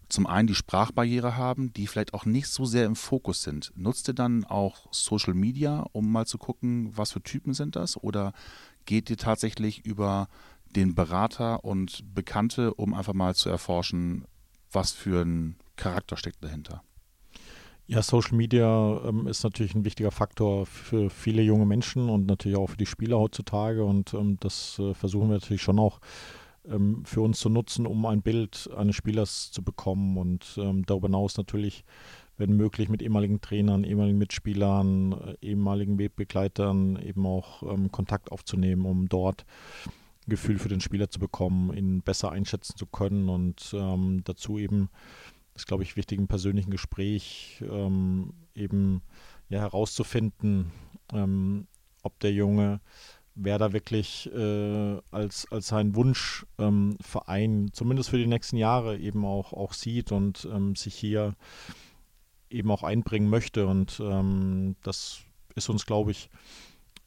zum 0.09 0.27
einen 0.27 0.49
die 0.49 0.55
Sprachbarriere 0.55 1.37
haben, 1.37 1.73
die 1.73 1.87
vielleicht 1.87 2.15
auch 2.15 2.25
nicht 2.25 2.49
so 2.49 2.65
sehr 2.65 2.85
im 2.85 2.97
Fokus 2.97 3.43
sind? 3.43 3.73
Nutzt 3.77 4.09
ihr 4.09 4.15
dann 4.15 4.45
auch 4.45 4.89
Social 4.93 5.35
Media, 5.35 5.87
um 5.93 6.11
mal 6.11 6.27
zu 6.27 6.37
gucken, 6.37 6.91
was 6.97 7.13
für 7.13 7.23
Typen 7.23 7.55
sind 7.55 7.77
das? 7.77 7.97
Oder 7.97 8.33
geht 8.87 9.09
ihr 9.09 9.17
tatsächlich 9.17 9.87
über 9.87 10.29
den 10.75 10.97
Berater 10.97 11.65
und 11.65 12.15
Bekannte, 12.15 12.75
um 12.75 12.93
einfach 12.93 13.15
mal 13.15 13.37
zu 13.37 13.49
erforschen, 13.49 14.25
was 14.73 14.93
für 14.93 15.23
ein 15.23 15.57
Charakter 15.77 16.17
steckt 16.17 16.43
dahinter. 16.43 16.83
Ja, 17.87 18.01
Social 18.01 18.37
Media 18.37 18.99
ähm, 19.07 19.27
ist 19.27 19.45
natürlich 19.45 19.75
ein 19.75 19.85
wichtiger 19.85 20.11
Faktor 20.11 20.65
für 20.65 21.11
viele 21.11 21.43
junge 21.43 21.67
Menschen 21.67 22.09
und 22.09 22.25
natürlich 22.27 22.57
auch 22.57 22.71
für 22.71 22.79
die 22.79 22.87
Spieler 22.87 23.19
heutzutage. 23.19 23.85
Und 23.85 24.15
ähm, 24.15 24.39
das 24.41 24.79
äh, 24.79 24.95
versuchen 24.95 25.29
wir 25.29 25.35
natürlich 25.35 25.61
schon 25.61 25.79
auch 25.79 26.01
ähm, 26.67 27.05
für 27.05 27.21
uns 27.21 27.39
zu 27.41 27.51
nutzen, 27.51 27.87
um 27.87 28.07
ein 28.07 28.23
Bild 28.23 28.71
eines 28.75 28.97
Spielers 28.97 29.53
zu 29.53 29.63
bekommen. 29.63 30.17
Und 30.17 30.59
ähm, 30.59 30.87
darüber 30.87 31.09
hinaus 31.09 31.37
natürlich, 31.37 31.85
wenn 32.39 32.57
möglich, 32.57 32.89
mit 32.89 33.03
ehemaligen 33.03 33.43
Trainern, 33.43 33.85
ehemaligen 33.85 34.17
Mitspielern, 34.17 35.13
äh, 35.13 35.47
ehemaligen 35.47 35.99
Wegbegleitern 35.99 36.97
eben 37.03 37.27
auch 37.27 37.63
ähm, 37.65 37.93
Kontakt 37.93 38.33
aufzunehmen, 38.33 38.87
um 38.87 39.11
dort 39.11 39.45
Gefühl 40.27 40.59
für 40.59 40.71
den 40.71 40.81
Spieler 40.81 41.11
zu 41.11 41.19
bekommen, 41.19 41.77
ihn 41.77 42.01
besser 42.01 42.33
einschätzen 42.33 42.79
zu 42.79 42.87
können 42.87 43.29
und 43.29 43.75
ähm, 43.79 44.23
dazu 44.25 44.59
eben, 44.59 44.89
ist 45.55 45.67
glaube 45.67 45.83
ich 45.83 45.97
wichtig 45.97 46.19
im 46.19 46.29
persönlichen 46.29 46.71
Gespräch, 46.71 47.63
ähm, 47.69 48.33
eben 48.55 49.03
ja, 49.49 49.61
herauszufinden, 49.61 50.73
ähm, 51.13 51.67
ob 52.03 52.19
der 52.21 52.33
Junge 52.33 52.81
wer 53.35 53.59
da 53.59 53.73
wirklich 53.73 54.31
äh, 54.33 55.01
als, 55.11 55.47
als 55.51 55.69
seinen 55.69 55.95
Wunschverein, 55.97 57.51
ähm, 57.51 57.73
zumindest 57.73 58.11
für 58.11 58.19
die 58.19 58.27
nächsten 58.27 58.57
Jahre, 58.57 58.97
eben 58.99 59.25
auch, 59.25 59.53
auch 59.53 59.73
sieht 59.73 60.13
und 60.13 60.49
ähm, 60.53 60.77
sich 60.77 60.95
hier 60.95 61.35
eben 62.49 62.71
auch 62.71 62.83
einbringen 62.83 63.29
möchte. 63.29 63.67
Und 63.67 64.01
ähm, 64.01 64.77
das 64.83 65.21
ist 65.57 65.69
uns, 65.69 65.87
glaube 65.87 66.13
ich, 66.13 66.31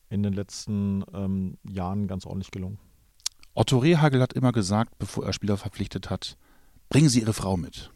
in 0.09 0.23
den 0.23 0.33
letzten 0.33 1.03
ähm, 1.13 1.57
Jahren 1.63 2.07
ganz 2.07 2.25
ordentlich 2.25 2.51
gelungen. 2.51 2.79
Otto 3.53 3.79
Rehagel 3.79 4.21
hat 4.21 4.33
immer 4.33 4.51
gesagt, 4.51 4.99
bevor 4.99 5.25
er 5.25 5.33
Spieler 5.33 5.57
verpflichtet 5.57 6.09
hat, 6.09 6.37
bringen 6.89 7.09
Sie 7.09 7.21
Ihre 7.21 7.33
Frau 7.33 7.57
mit. 7.57 7.91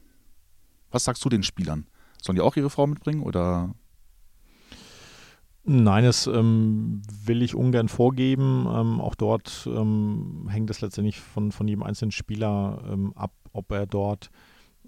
Was 0.92 1.04
sagst 1.04 1.24
du 1.26 1.30
den 1.30 1.44
Spielern? 1.44 1.88
Sollen 2.22 2.36
die 2.36 2.42
auch 2.42 2.56
ihre 2.56 2.70
Frau 2.70 2.86
mitbringen 2.88 3.24
oder? 3.24 3.74
Nein, 5.64 6.04
das 6.04 6.28
ähm, 6.28 7.02
will 7.26 7.42
ich 7.44 7.56
ungern 7.56 7.88
vorgeben. 7.88 8.68
Ähm, 8.72 9.00
auch 9.00 9.16
dort 9.16 9.68
ähm, 9.72 10.48
hängt 10.50 10.70
es 10.70 10.82
letztendlich 10.82 11.20
von, 11.20 11.52
von 11.52 11.68
jedem 11.68 11.84
einzelnen 11.84 12.12
Spieler 12.12 12.84
ähm, 12.92 13.14
ab, 13.16 13.32
ob 13.54 13.72
er 13.72 13.86
dort 13.86 14.32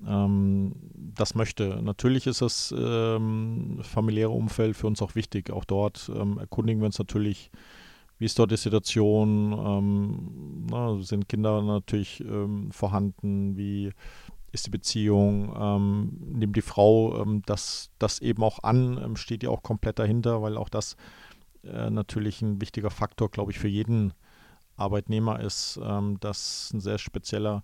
ähm, 0.05 0.73
das 0.95 1.35
möchte. 1.35 1.79
Natürlich 1.83 2.25
ist 2.25 2.41
das 2.41 2.73
ähm, 2.75 3.79
familiäre 3.83 4.31
Umfeld 4.31 4.75
für 4.75 4.87
uns 4.87 5.01
auch 5.01 5.13
wichtig. 5.13 5.51
Auch 5.51 5.65
dort 5.65 6.09
erkundigen 6.09 6.81
wir 6.81 6.87
uns 6.87 6.97
natürlich 6.97 7.51
wie 8.23 8.25
ist 8.25 8.39
dort 8.39 8.51
die 8.51 8.57
Situation? 8.57 9.51
Ähm, 9.51 10.67
na, 10.69 10.97
sind 11.01 11.27
Kinder 11.27 11.61
natürlich 11.61 12.21
ähm, 12.21 12.71
vorhanden? 12.71 13.57
Wie 13.57 13.91
ist 14.53 14.67
die 14.67 14.71
Beziehung? 14.71 15.53
Ähm, 15.59 16.17
nimmt 16.31 16.55
die 16.55 16.61
Frau 16.61 17.21
ähm, 17.21 17.41
das, 17.45 17.89
das 17.99 18.19
eben 18.19 18.43
auch 18.43 18.63
an? 18.63 18.97
Ähm, 19.03 19.15
steht 19.17 19.41
die 19.41 19.47
auch 19.47 19.63
komplett 19.63 19.99
dahinter? 19.99 20.41
Weil 20.41 20.55
auch 20.55 20.69
das 20.69 20.95
äh, 21.63 21.89
natürlich 21.89 22.41
ein 22.41 22.61
wichtiger 22.61 22.89
Faktor, 22.89 23.29
glaube 23.29 23.51
ich, 23.51 23.59
für 23.59 23.67
jeden 23.67 24.13
Arbeitnehmer 24.77 25.39
ist. 25.41 25.79
Ähm, 25.83 26.17
das 26.21 26.71
ein 26.73 26.79
sehr 26.79 26.99
spezieller 26.99 27.63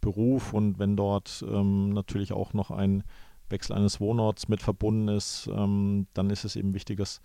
Beruf 0.00 0.54
und 0.54 0.78
wenn 0.78 0.96
dort 0.96 1.44
natürlich 1.46 2.32
auch 2.32 2.54
noch 2.54 2.70
ein 2.70 3.04
Wechsel 3.50 3.76
eines 3.76 4.00
Wohnorts 4.00 4.48
mit 4.48 4.62
verbunden 4.62 5.08
ist, 5.08 5.48
ähm, 5.52 6.06
dann 6.14 6.30
ist 6.30 6.44
es 6.44 6.56
eben 6.56 6.74
wichtig, 6.74 6.98
dass 6.98 7.20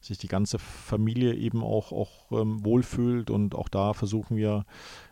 sich 0.00 0.18
die 0.18 0.28
ganze 0.28 0.58
Familie 0.58 1.34
eben 1.34 1.62
auch, 1.64 1.92
auch 1.92 2.30
ähm, 2.32 2.64
wohlfühlt 2.64 3.30
und 3.30 3.54
auch 3.54 3.68
da 3.68 3.92
versuchen 3.92 4.36
wir 4.36 4.64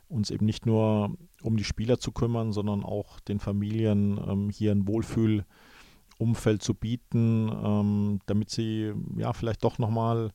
uns 0.08 0.30
eben 0.30 0.46
nicht 0.46 0.66
nur 0.66 1.16
um 1.42 1.57
die 1.57 1.64
Spieler 1.64 1.98
zu 1.98 2.12
kümmern, 2.12 2.53
sondern 2.53 2.85
auch 2.85 3.20
den 3.20 3.40
Familien 3.40 4.18
ähm, 4.18 4.51
hier 4.51 4.72
ein 4.72 4.88
Wohlfühlumfeld 4.88 6.62
zu 6.62 6.74
bieten, 6.74 7.51
ähm, 7.51 8.20
damit 8.27 8.51
sie 8.51 8.92
ja 9.16 9.33
vielleicht 9.33 9.64
doch 9.64 9.79
nochmal 9.79 10.33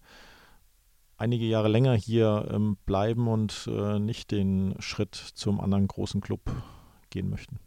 einige 1.18 1.46
Jahre 1.46 1.68
länger 1.68 1.94
hier 1.94 2.50
ähm, 2.52 2.78
bleiben 2.86 3.28
und 3.28 3.70
äh, 3.72 4.00
nicht 4.00 4.32
den 4.32 4.76
Schritt 4.80 5.16
zum 5.16 5.60
anderen 5.60 5.88
großen 5.88 6.22
Club 6.22 6.42
gehen 7.10 7.30
möchten. 7.30 7.60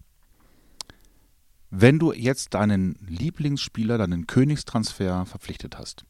Wenn 1.71 1.99
du 1.99 2.13
jetzt 2.13 2.55
deinen 2.55 2.97
Lieblingsspieler, 3.07 3.99
deinen 3.99 4.27
Königstransfer 4.27 5.27
verpflichtet 5.27 5.79
hast, 5.79 6.05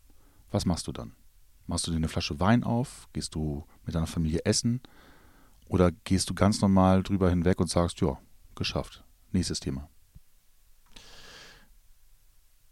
was 0.50 0.66
machst 0.66 0.86
du 0.86 0.92
dann? 0.92 1.12
Machst 1.66 1.86
du 1.86 1.90
dir 1.90 1.96
eine 1.96 2.08
Flasche 2.08 2.38
Wein 2.38 2.62
auf? 2.62 3.08
Gehst 3.12 3.34
du 3.34 3.64
mit 3.84 3.94
deiner 3.94 4.06
Familie 4.06 4.44
essen? 4.44 4.80
Oder 5.68 5.90
gehst 6.04 6.30
du 6.30 6.34
ganz 6.34 6.60
normal 6.60 7.02
drüber 7.02 7.28
hinweg 7.30 7.60
und 7.60 7.68
sagst, 7.68 8.00
ja, 8.00 8.18
geschafft, 8.54 9.04
nächstes 9.32 9.60
Thema? 9.60 9.88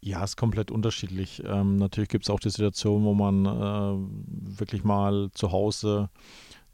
Ja, 0.01 0.23
ist 0.23 0.37
komplett 0.37 0.71
unterschiedlich. 0.71 1.43
Ähm, 1.47 1.77
natürlich 1.77 2.11
gibt 2.11 2.27
es 2.27 2.31
auch 2.31 2.39
die 2.39 2.51
Situation, 2.51 3.05
wo 3.05 3.15
man 3.15 3.47
äh, 3.47 4.59
wirklich 4.59 4.85
mal 4.85 5.31
zu 5.33 5.51
Hause 5.51 6.11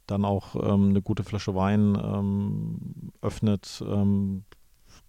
dann 0.07 0.25
auch 0.25 0.57
ähm, 0.57 0.91
eine 0.91 1.01
gute 1.01 1.23
Flasche 1.23 1.55
Wein 1.55 1.97
ähm, 2.03 3.13
öffnet. 3.23 3.83
Ähm, 3.87 4.45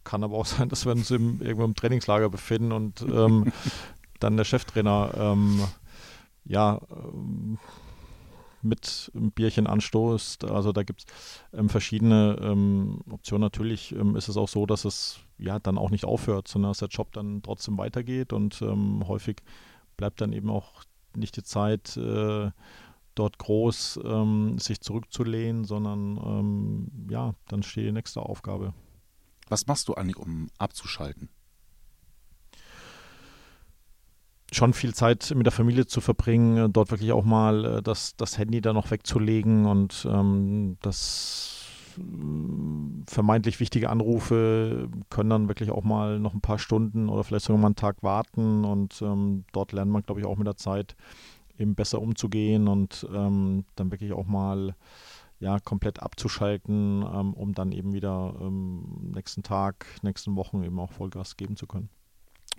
kann 0.04 0.24
aber 0.24 0.38
auch 0.38 0.46
sein, 0.58 0.70
dass 0.70 0.86
wir 0.86 0.92
uns 0.92 1.10
im, 1.12 1.42
irgendwo 1.42 1.66
im 1.66 1.76
Trainingslager 1.76 2.30
befinden 2.30 2.72
und 2.72 3.02
ähm, 3.02 3.52
dann 4.20 4.38
der 4.38 4.46
Cheftrainer 4.46 5.12
ähm, 5.18 5.64
ja 6.46 6.80
mit 8.64 9.12
einem 9.16 9.32
Bierchen 9.32 9.68
anstoßt. 9.68 10.46
Also 10.46 10.72
da 10.72 10.84
gibt 10.84 11.02
es 11.02 11.06
ähm, 11.54 11.70
verschiedene 11.70 12.38
ähm, 12.42 13.02
Optionen. 13.10 13.42
Natürlich 13.42 13.94
ähm, 13.94 14.16
ist 14.16 14.28
es 14.28 14.38
auch 14.38 14.50
so, 14.50 14.66
dass 14.66 14.86
es 14.86 15.20
ja 15.38 15.60
dann 15.60 15.78
auch 15.78 15.90
nicht 15.90 16.06
aufhört, 16.06 16.48
sondern 16.48 16.72
dass 16.72 16.80
der 16.80 16.90
Job 16.90 17.12
dann 17.14 17.42
trotzdem 17.42 17.78
weitergeht 17.78 18.34
und 18.34 18.62
ähm, 18.62 19.08
häufig 19.08 19.38
bleibt 19.98 20.22
dann 20.22 20.34
eben 20.34 20.50
auch 20.50 20.84
nicht 21.16 21.36
die 21.36 21.44
Zeit, 21.44 21.98
äh, 21.98 22.52
dort 23.16 23.38
groß 23.38 24.00
ähm, 24.06 24.58
sich 24.58 24.80
zurückzulehnen, 24.80 25.66
sondern 25.66 26.90
ja, 27.10 27.36
dann 27.50 27.62
steht 27.62 27.86
die 27.86 27.92
nächste 27.92 28.22
Aufgabe. 28.22 28.74
Was 29.50 29.68
machst 29.68 29.90
du 29.90 29.96
eigentlich, 29.96 30.16
um 30.16 30.48
abzuschalten? 30.58 31.28
Schon 34.52 34.74
viel 34.74 34.94
Zeit 34.94 35.34
mit 35.36 35.46
der 35.46 35.52
Familie 35.52 35.86
zu 35.86 36.02
verbringen, 36.02 36.58
äh, 36.58 36.70
dort 36.70 36.92
wirklich 36.92 37.12
auch 37.14 37.24
mal 37.24 37.66
äh, 37.66 37.82
das, 37.82 38.16
das 38.18 38.38
Handy 38.38 38.62
da 38.62 38.74
noch 38.74 38.92
wegzulegen 38.92 39.66
und 39.66 40.08
ähm, 40.10 40.78
das 40.82 41.68
äh, 41.98 42.02
vermeintlich 43.08 43.60
wichtige 43.60 43.90
Anrufe 43.90 44.90
können 45.10 45.30
dann 45.30 45.48
wirklich 45.48 45.72
auch 45.72 45.84
mal 45.84 46.20
noch 46.20 46.34
ein 46.34 46.42
paar 46.42 46.60
Stunden 46.60 47.08
oder 47.10 47.24
vielleicht 47.24 47.46
sogar 47.46 47.62
mal 47.62 47.68
einen 47.68 47.76
Tag 47.76 48.04
warten 48.04 48.66
und 48.66 49.02
ähm, 49.02 49.46
dort 49.54 49.72
lernt 49.72 49.92
man, 49.92 50.04
glaube 50.04 50.20
ich, 50.20 50.28
auch 50.28 50.38
mit 50.38 50.48
der 50.48 50.58
Zeit 50.58 50.96
eben 51.58 51.76
besser 51.76 52.02
umzugehen 52.02 52.68
und 52.68 53.08
ähm, 53.14 53.66
dann 53.76 53.92
wirklich 53.92 54.12
auch 54.12 54.26
mal 54.26 54.76
ja, 55.40 55.60
komplett 55.60 56.02
abzuschalten, 56.02 57.04
ähm, 57.04 57.34
um 57.34 57.54
dann 57.54 57.72
eben 57.72 57.94
wieder 57.94 58.36
ähm, 58.40 59.12
nächsten 59.14 59.44
Tag, 59.44 59.86
nächsten 60.04 60.36
Wochen 60.36 60.64
eben 60.64 60.80
auch 60.80 60.92
Vollgas 60.92 61.36
geben 61.38 61.56
zu 61.56 61.68
können. 61.68 61.90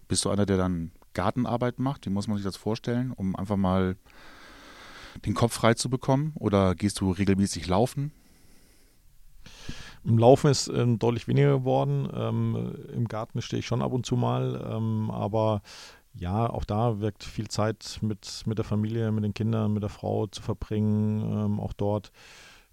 Bist 0.09 0.25
du 0.25 0.31
einer, 0.31 0.47
der 0.47 0.57
dann 0.57 0.91
Gartenarbeit 1.15 1.79
macht? 1.79 2.07
Wie 2.07 2.11
muss 2.11 2.29
man 2.29 2.37
sich 2.37 2.45
das 2.45 2.57
vorstellen, 2.57 3.13
um 3.13 3.37
einfach 3.37 3.57
mal 3.57 3.97
den 5.25 5.35
Kopf 5.35 5.55
frei 5.55 5.75
zu 5.75 5.91
bekommen? 5.91 6.33
Oder 6.37 6.75
gehst 6.75 7.01
du 7.01 7.11
regelmäßig 7.11 7.67
laufen? 7.67 8.13
Im 10.05 10.19
Laufen 10.19 10.51
ist 10.51 10.69
ähm, 10.69 10.99
deutlich 10.99 11.29
weniger 11.29 11.59
geworden. 11.59 12.09
Ähm, 12.13 12.75
Im 12.93 13.07
Garten 13.07 13.41
stehe 13.41 13.61
ich 13.61 13.67
schon 13.67 13.83
ab 13.83 13.93
und 13.93 14.05
zu 14.05 14.17
mal, 14.17 14.69
ähm, 14.69 15.11
aber 15.11 15.63
ja, 16.15 16.51
auch 16.51 16.65
da 16.65 17.01
wirkt 17.01 17.25
viel 17.25 17.49
Zeit 17.49 17.99
mit, 18.03 18.43
mit 18.47 18.59
der 18.59 18.65
Familie, 18.65 19.13
mit 19.13 19.25
den 19.25 19.33
Kindern, 19.33 19.73
mit 19.73 19.83
der 19.83 19.91
Frau 19.91 20.27
zu 20.27 20.43
verbringen. 20.43 21.23
Ähm, 21.23 21.61
auch 21.61 21.73
dort 21.73 22.11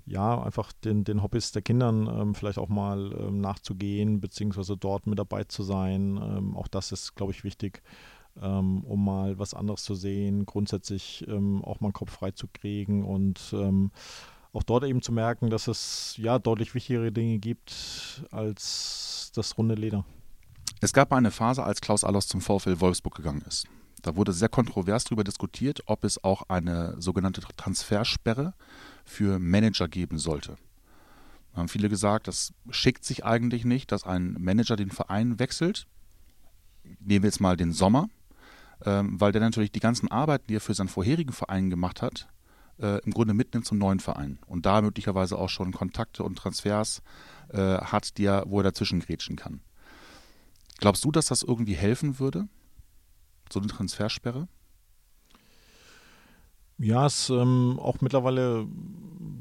ja, 0.10 0.41
einfach 0.41 0.73
den, 0.73 1.04
den 1.04 1.21
Hobbys 1.21 1.52
der 1.52 1.62
Kindern 1.62 2.08
ähm, 2.08 2.34
vielleicht 2.34 2.58
auch 2.58 2.67
mal 2.67 3.13
ähm, 3.13 3.41
nachzugehen, 3.41 4.19
beziehungsweise 4.19 4.75
dort 4.75 5.06
mit 5.06 5.19
dabei 5.19 5.43
zu 5.43 5.62
sein. 5.62 6.17
Ähm, 6.17 6.58
auch 6.58 6.67
das 6.67 6.91
ist, 6.91 7.15
glaube 7.15 7.32
ich, 7.32 7.43
wichtig, 7.43 7.84
ähm, 8.42 8.84
um 8.84 9.04
mal 9.04 9.38
was 9.39 9.54
anderes 9.54 9.84
zu 9.84 9.96
sehen, 9.96 10.46
grundsätzlich 10.46 11.26
ähm, 11.28 11.63
auch 11.63 11.80
mal 11.80 11.89
den 11.89 11.94
Kopf 11.94 12.12
frei 12.12 12.32
zu 12.32 12.48
kriegen 12.48 13.06
und 13.06 13.54
ähm, 13.54 13.92
auch 14.54 14.63
dort 14.63 14.84
eben 14.84 15.02
zu 15.02 15.12
merken, 15.12 15.50
dass 15.50 15.68
es 15.68 16.15
ja 16.18 16.39
deutlich 16.39 16.74
wichtigere 16.74 17.12
Dinge 17.12 17.39
gibt 17.39 18.24
als 18.32 19.32
das 19.36 19.58
runde 19.58 19.76
Leder. 19.76 20.06
Es 20.82 20.94
gab 20.94 21.12
eine 21.12 21.32
Phase, 21.32 21.63
als 21.63 21.82
Klaus 21.82 22.04
Allers 22.04 22.28
zum 22.28 22.42
VfL 22.42 22.80
Wolfsburg 22.80 23.15
gegangen 23.15 23.44
ist. 23.48 23.68
Da 24.02 24.15
wurde 24.15 24.32
sehr 24.32 24.50
kontrovers 24.50 25.04
darüber 25.04 25.26
diskutiert, 25.26 25.82
ob 25.86 26.06
es 26.06 26.24
auch 26.24 26.44
eine 26.48 26.96
sogenannte 27.00 27.42
Transfersperre 27.58 28.54
für 29.04 29.39
Manager 29.39 29.88
geben 29.88 30.18
sollte. 30.18 30.56
Da 31.52 31.60
haben 31.60 31.68
viele 31.68 31.89
gesagt, 31.89 32.28
das 32.28 32.54
schickt 32.70 33.04
sich 33.04 33.26
eigentlich 33.26 33.65
nicht, 33.65 33.92
dass 33.92 34.06
ein 34.06 34.38
Manager 34.39 34.78
den 34.78 34.92
Verein 34.92 35.38
wechselt. 35.39 35.86
Nehmen 37.00 37.24
wir 37.24 37.28
jetzt 37.28 37.42
mal 37.42 37.58
den 37.58 37.74
Sommer, 37.74 38.08
ähm, 38.86 39.20
weil 39.20 39.32
der 39.32 39.42
natürlich 39.42 39.72
die 39.72 39.80
ganzen 39.80 40.10
Arbeiten, 40.10 40.48
die 40.48 40.56
er 40.56 40.62
für 40.62 40.74
seinen 40.74 40.89
vorherigen 40.89 41.34
Verein 41.34 41.70
gemacht 41.70 42.02
hat, 42.02 42.28
äh, 42.80 43.04
im 43.04 43.12
Grunde 43.12 43.34
mitnimmt 43.34 43.65
zum 43.65 43.78
neuen 43.78 44.00
Verein 44.00 44.39
und 44.46 44.65
da 44.65 44.82
möglicherweise 44.82 45.38
auch 45.38 45.50
schon 45.50 45.72
Kontakte 45.72 46.24
und 46.24 46.38
Transfers 46.38 47.02
äh, 47.50 47.58
hat, 47.58 48.18
die 48.18 48.26
er, 48.26 48.46
wo 48.48 48.60
er 48.60 48.63
dazwischen 48.63 49.00
grätschen 49.00 49.36
kann. 49.36 49.62
Glaubst 50.78 51.04
du, 51.04 51.12
dass 51.12 51.28
das 51.28 51.44
irgendwie 51.44 51.76
helfen 51.76 52.20
würde? 52.20 52.48
so 53.54 53.60
eine 53.60 53.68
Transfersperre? 53.68 54.48
Ja, 56.78 57.06
es 57.06 57.24
ist 57.24 57.30
ähm, 57.30 57.78
auch 57.82 58.00
mittlerweile 58.00 58.65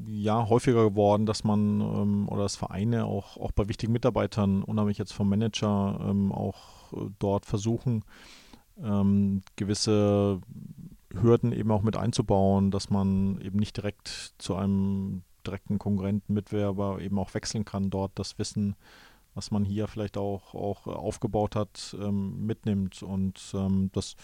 ja 0.09 0.49
häufiger 0.49 0.91
geworden, 0.91 1.25
dass 1.25 1.45
man 1.45 1.81
ähm, 1.81 2.29
oder 2.29 2.43
dass 2.43 2.57
Vereine 2.57 3.05
auch, 3.05 3.37
auch 3.37 3.53
bei 3.53 3.69
wichtigen 3.69 3.93
Mitarbeitern, 3.93 4.65
unabhängig 4.65 4.99
jetzt 4.99 5.13
vom 5.13 5.29
Manager, 5.29 6.01
ähm, 6.03 6.33
auch 6.33 6.93
äh, 6.93 7.11
dort 7.21 7.47
versuchen, 7.47 8.03
ähm, 8.83 9.43
gewisse 9.57 10.41
Hürden 11.13 11.53
eben 11.53 11.71
auch 11.71 11.83
mit 11.83 11.97
einzubauen, 11.97 12.71
dass 12.71 12.91
man 12.91 13.41
eben 13.41 13.59
nicht 13.59 13.77
direkt 13.77 14.35
zu 14.39 14.55
einem 14.55 15.23
direkten 15.47 15.79
Konkurrenten, 15.79 16.35
Mitwerber 16.35 17.01
eben 17.01 17.19
auch 17.19 17.33
wechseln 17.35 17.65
kann, 17.65 17.91
dort 17.91 18.13
das 18.17 18.39
Wissen 18.39 18.77
was 19.39 19.53
man 19.53 19.65
hier 19.65 19.87
vielleicht 19.87 20.17
auch, 20.17 20.53
auch 20.53 20.89
aufgebaut 20.89 21.55
hat, 21.55 21.97
ähm, 22.01 22.45
mitnimmt. 22.45 23.05
Und 23.05 23.41
ähm, 23.55 23.89
das 23.93 24.17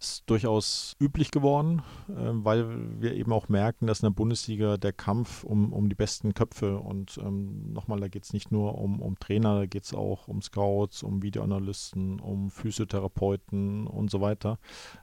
ist 0.00 0.24
durchaus 0.26 0.96
üblich 0.98 1.30
geworden, 1.30 1.82
äh, 2.08 2.14
weil 2.16 3.00
wir 3.00 3.14
eben 3.14 3.32
auch 3.32 3.48
merken, 3.48 3.86
dass 3.86 4.00
in 4.00 4.06
der 4.06 4.14
Bundesliga 4.14 4.78
der 4.78 4.92
Kampf 4.92 5.44
um, 5.44 5.72
um 5.72 5.88
die 5.88 5.94
besten 5.94 6.32
Köpfe 6.32 6.78
und 6.78 7.18
ähm, 7.18 7.72
nochmal, 7.72 8.00
da 8.00 8.08
geht 8.08 8.24
es 8.24 8.32
nicht 8.32 8.50
nur 8.50 8.78
um, 8.78 9.00
um 9.00 9.18
Trainer, 9.18 9.58
da 9.60 9.66
geht 9.66 9.84
es 9.84 9.94
auch 9.94 10.26
um 10.26 10.40
Scouts, 10.40 11.02
um 11.02 11.22
Videoanalysten, 11.22 12.18
um 12.18 12.50
Physiotherapeuten 12.50 13.86
und 13.86 14.10
so 14.10 14.20
weiter, 14.22 14.58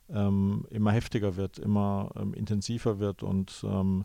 ähm, 0.09 0.65
immer 0.71 0.91
heftiger 0.91 1.35
wird, 1.35 1.59
immer 1.59 2.11
ähm, 2.15 2.33
intensiver 2.33 2.97
wird 2.97 3.21
und 3.21 3.63
ähm, 3.63 4.03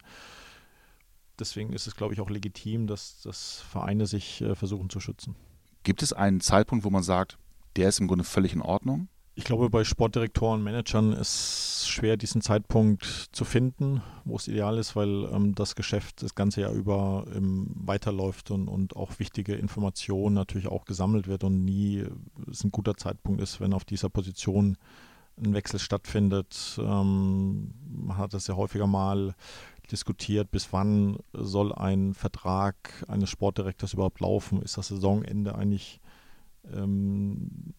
deswegen 1.39 1.73
ist 1.73 1.87
es, 1.87 1.97
glaube 1.97 2.13
ich, 2.13 2.21
auch 2.21 2.31
legitim, 2.31 2.87
dass, 2.87 3.23
dass 3.23 3.61
Vereine 3.61 4.07
sich 4.07 4.43
äh, 4.43 4.55
versuchen 4.55 4.91
zu 4.91 5.01
schützen. 5.01 5.37
Gibt 5.85 6.03
es 6.03 6.13
einen 6.13 6.41
Zeitpunkt, 6.41 6.85
wo 6.85 6.91
man 6.91 7.03
sagt, 7.03 7.39
der 7.77 7.89
ist 7.89 7.99
im 7.99 8.09
Grunde 8.09 8.25
völlig 8.25 8.53
in 8.53 8.61
Ordnung? 8.61 9.09
Ich 9.35 9.45
glaube, 9.45 9.71
bei 9.71 9.83
Sportdirektoren, 9.83 10.63
Managern 10.63 11.15
ist 11.15 11.89
schwer, 11.89 12.19
diesen 12.19 12.43
Zeitpunkt 12.43 13.05
zu 13.33 13.47
finden, 13.47 14.03
wo 14.27 14.37
es 14.37 14.47
ideal 14.47 14.77
ist, 14.77 14.95
weil 14.95 15.25
ähm, 15.33 15.55
das 15.55 15.75
Geschäft 15.75 16.23
das 16.23 16.35
ganze 16.35 16.61
Jahr 16.61 16.73
über 16.73 17.25
ähm, 17.35 17.71
weiterläuft 17.75 18.51
und, 18.51 18.69
und 18.69 18.95
auch 18.95 19.19
wichtige 19.19 19.55
Informationen 19.55 20.35
natürlich 20.35 20.69
auch 20.69 20.85
gesammelt 20.85 21.29
wird 21.29 21.45
und 21.45 21.65
nie 21.65 22.05
es 22.51 22.63
ein 22.63 22.73
guter 22.73 22.95
Zeitpunkt 22.95 23.41
ist, 23.41 23.59
wenn 23.59 23.73
auf 23.73 23.87
dieser 23.87 24.11
Position 24.11 24.77
ein 25.43 25.55
Wechsel 25.55 25.81
stattfindet. 25.81 26.79
Ähm, 26.79 27.73
man 27.89 28.19
hat 28.19 28.35
das 28.35 28.49
ja 28.49 28.57
häufiger 28.57 28.87
mal 28.87 29.35
diskutiert, 29.91 30.51
bis 30.51 30.75
wann 30.75 31.19
soll 31.33 31.73
ein 31.73 32.13
Vertrag 32.13 33.03
eines 33.09 33.31
Sportdirektors 33.31 33.95
überhaupt 33.95 34.21
laufen? 34.21 34.61
Ist 34.61 34.77
das 34.77 34.89
Saisonende 34.89 35.55
eigentlich 35.55 36.01
ähm, 36.71 37.75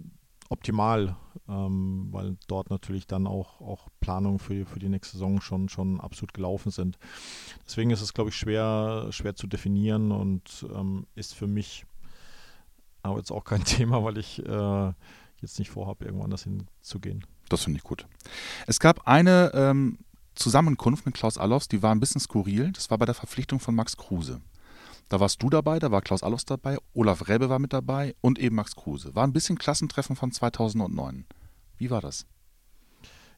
optimal, 0.53 1.15
ähm, 1.49 2.07
weil 2.11 2.37
dort 2.47 2.69
natürlich 2.69 3.07
dann 3.07 3.27
auch, 3.27 3.59
auch 3.59 3.87
Planungen 3.99 4.39
für, 4.39 4.65
für 4.65 4.79
die 4.79 4.89
nächste 4.89 5.17
Saison 5.17 5.41
schon, 5.41 5.67
schon 5.67 5.99
absolut 5.99 6.33
gelaufen 6.33 6.71
sind. 6.71 6.97
Deswegen 7.65 7.91
ist 7.91 8.01
es, 8.01 8.13
glaube 8.13 8.29
ich, 8.29 8.37
schwer, 8.37 9.07
schwer 9.11 9.35
zu 9.35 9.47
definieren 9.47 10.11
und 10.11 10.65
ähm, 10.73 11.05
ist 11.15 11.33
für 11.35 11.47
mich 11.47 11.85
aber 13.01 13.17
jetzt 13.17 13.31
auch 13.31 13.43
kein 13.43 13.63
Thema, 13.65 14.03
weil 14.03 14.17
ich 14.17 14.43
äh, 14.45 14.93
jetzt 15.41 15.59
nicht 15.59 15.69
vorhabe, 15.69 16.05
irgendwo 16.05 16.23
anders 16.23 16.43
hinzugehen. 16.43 17.25
Das 17.49 17.63
finde 17.65 17.77
ich 17.77 17.83
gut. 17.83 18.07
Es 18.65 18.79
gab 18.79 19.07
eine 19.07 19.51
ähm, 19.53 19.99
Zusammenkunft 20.35 21.05
mit 21.05 21.15
Klaus 21.15 21.37
Allofs, 21.37 21.67
die 21.67 21.83
war 21.83 21.93
ein 21.93 21.99
bisschen 21.99 22.21
skurril. 22.21 22.71
Das 22.71 22.89
war 22.89 22.97
bei 22.97 23.05
der 23.05 23.15
Verpflichtung 23.15 23.59
von 23.59 23.75
Max 23.75 23.97
Kruse. 23.97 24.41
Da 25.13 25.19
warst 25.19 25.43
du 25.43 25.51
dabei, 25.51 25.77
da 25.77 25.91
war 25.91 26.01
Klaus 26.01 26.23
Allofs 26.23 26.45
dabei, 26.45 26.79
Olaf 26.95 27.27
Rebbe 27.27 27.47
war 27.47 27.59
mit 27.59 27.71
dabei 27.71 28.15
und 28.21 28.39
eben 28.39 28.55
Max 28.55 28.75
Kruse. 28.75 29.13
War 29.13 29.23
ein 29.27 29.31
bisschen 29.31 29.59
Klassentreffen 29.59 30.15
von 30.15 30.31
2009. 30.31 31.27
Wie 31.77 31.91
war 31.91 32.01
das? 32.01 32.25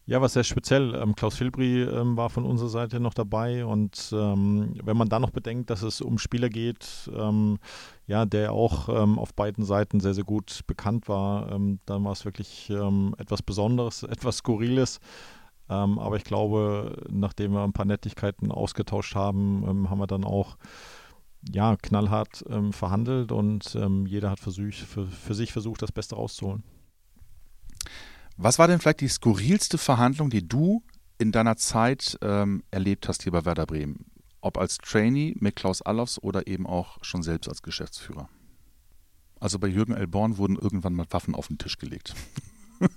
Ja, 0.05 0.21
was 0.21 0.31
sehr 0.31 0.45
speziell. 0.45 0.95
Ähm, 0.95 1.15
Klaus 1.15 1.35
Filbri 1.35 1.81
ähm, 1.81 2.15
war 2.15 2.29
von 2.29 2.45
unserer 2.45 2.69
Seite 2.69 3.01
noch 3.01 3.13
dabei 3.13 3.65
und 3.65 4.09
ähm, 4.13 4.73
wenn 4.85 4.95
man 4.95 5.09
dann 5.09 5.21
noch 5.21 5.31
bedenkt, 5.31 5.69
dass 5.69 5.81
es 5.81 5.99
um 5.99 6.17
Spieler 6.17 6.47
geht, 6.47 7.11
ähm, 7.13 7.57
ja, 8.07 8.25
der 8.25 8.53
auch 8.53 8.87
auf 8.87 9.33
beiden 9.33 9.65
Seiten 9.65 9.99
sehr, 9.99 10.13
sehr 10.13 10.23
gut 10.23 10.61
bekannt 10.67 11.09
war, 11.09 11.59
dann 11.85 12.03
war 12.05 12.11
es 12.13 12.23
wirklich 12.23 12.69
etwas 13.17 13.41
Besonderes, 13.41 14.03
etwas 14.03 14.37
Skurriles. 14.37 15.01
aber 15.67 16.15
ich 16.15 16.23
glaube, 16.23 17.03
nachdem 17.09 17.51
wir 17.51 17.63
ein 17.63 17.73
paar 17.73 17.87
Nettigkeiten 17.87 18.51
ausgetauscht 18.51 19.15
haben, 19.15 19.89
haben 19.89 19.97
wir 19.97 20.07
dann 20.07 20.23
auch 20.23 20.55
ja, 21.51 21.75
knallhart 21.77 22.43
verhandelt 22.71 23.31
und 23.31 23.77
jeder 24.07 24.31
hat 24.31 24.39
versucht, 24.39 24.75
für, 24.75 25.07
für 25.07 25.33
sich 25.33 25.51
versucht, 25.51 25.81
das 25.81 25.91
Beste 25.91 26.15
rauszuholen. 26.15 26.63
Was 28.37 28.59
war 28.59 28.67
denn 28.67 28.79
vielleicht 28.79 29.01
die 29.01 29.07
skurrilste 29.07 29.77
Verhandlung, 29.77 30.29
die 30.29 30.47
du 30.47 30.83
in 31.17 31.31
deiner 31.31 31.55
Zeit 31.55 32.17
ähm, 32.21 32.63
erlebt 32.69 33.07
hast 33.07 33.23
hier 33.23 33.31
bei 33.31 33.45
Werder 33.45 33.65
Bremen? 33.65 34.05
Ob 34.41 34.57
als 34.57 34.77
Trainee 34.77 35.33
mit 35.39 35.55
Klaus 35.55 35.81
Allofs 35.81 36.19
oder 36.19 36.45
eben 36.47 36.67
auch 36.67 36.97
schon 37.01 37.23
selbst 37.23 37.47
als 37.47 37.61
Geschäftsführer? 37.61 38.29
Also 39.39 39.57
bei 39.59 39.67
Jürgen 39.67 39.93
Elborn 39.93 40.37
wurden 40.37 40.57
irgendwann 40.57 40.93
mal 40.93 41.05
Waffen 41.09 41.33
auf 41.33 41.47
den 41.47 41.57
Tisch 41.57 41.77
gelegt. 41.77 42.13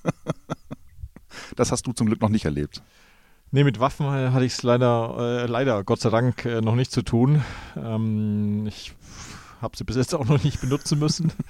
das 1.56 1.70
hast 1.70 1.86
du 1.86 1.92
zum 1.92 2.08
Glück 2.08 2.20
noch 2.20 2.28
nicht 2.28 2.44
erlebt. 2.44 2.82
Nee, 3.50 3.64
mit 3.64 3.80
Waffen 3.80 4.06
hatte 4.06 4.44
ich 4.44 4.52
es 4.52 4.62
leider, 4.62 5.16
äh, 5.18 5.46
leider, 5.46 5.82
Gott 5.82 6.00
sei 6.00 6.10
Dank, 6.10 6.44
äh, 6.44 6.60
noch 6.60 6.74
nicht 6.74 6.92
zu 6.92 7.02
tun. 7.02 7.42
Ähm, 7.76 8.66
ich 8.66 8.94
habe 9.62 9.76
sie 9.76 9.84
bis 9.84 9.96
jetzt 9.96 10.14
auch 10.14 10.26
noch 10.26 10.42
nicht 10.44 10.60
benutzen 10.60 10.98
müssen. 10.98 11.32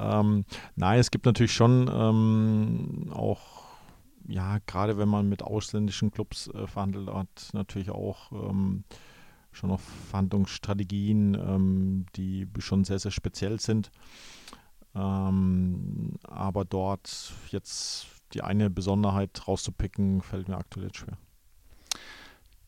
Ähm, 0.00 0.46
nein, 0.76 0.98
es 0.98 1.10
gibt 1.10 1.26
natürlich 1.26 1.52
schon 1.52 1.90
ähm, 1.92 3.12
auch, 3.12 3.66
ja, 4.26 4.56
gerade 4.64 4.96
wenn 4.96 5.10
man 5.10 5.28
mit 5.28 5.42
ausländischen 5.42 6.10
Clubs 6.10 6.48
äh, 6.48 6.66
verhandelt 6.66 7.12
hat, 7.12 7.50
natürlich 7.52 7.90
auch 7.90 8.32
ähm, 8.32 8.84
schon 9.52 9.68
noch 9.68 9.80
Verhandlungsstrategien, 10.08 11.34
ähm, 11.34 12.06
die 12.16 12.48
schon 12.60 12.84
sehr, 12.84 12.98
sehr 12.98 13.10
speziell 13.10 13.60
sind. 13.60 13.90
Ähm, 14.94 16.14
aber 16.22 16.64
dort 16.64 17.34
jetzt 17.50 18.06
die 18.32 18.42
eine 18.42 18.70
Besonderheit 18.70 19.46
rauszupicken, 19.46 20.22
fällt 20.22 20.48
mir 20.48 20.56
aktuell 20.56 20.94
schwer. 20.94 21.18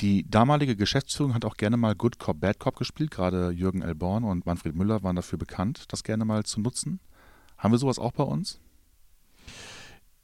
Die 0.01 0.29
damalige 0.29 0.75
Geschäftsführung 0.75 1.35
hat 1.35 1.45
auch 1.45 1.57
gerne 1.57 1.77
mal 1.77 1.95
Good 1.95 2.19
Cop, 2.19 2.41
Bad 2.41 2.59
Cop 2.59 2.77
gespielt. 2.77 3.13
Gerade 3.13 3.51
Jürgen 3.51 3.83
Elborn 3.83 4.25
und 4.25 4.47
Manfred 4.47 4.75
Müller 4.75 5.03
waren 5.03 5.15
dafür 5.17 5.39
bekannt, 5.39 5.85
das 5.93 6.03
gerne 6.03 6.25
mal 6.25 6.43
zu 6.45 6.61
nutzen. 6.61 6.99
Haben 7.57 7.73
wir 7.73 7.79
sowas 7.79 8.01
auch 8.01 8.13
bei 8.13 8.25
uns? 8.25 8.59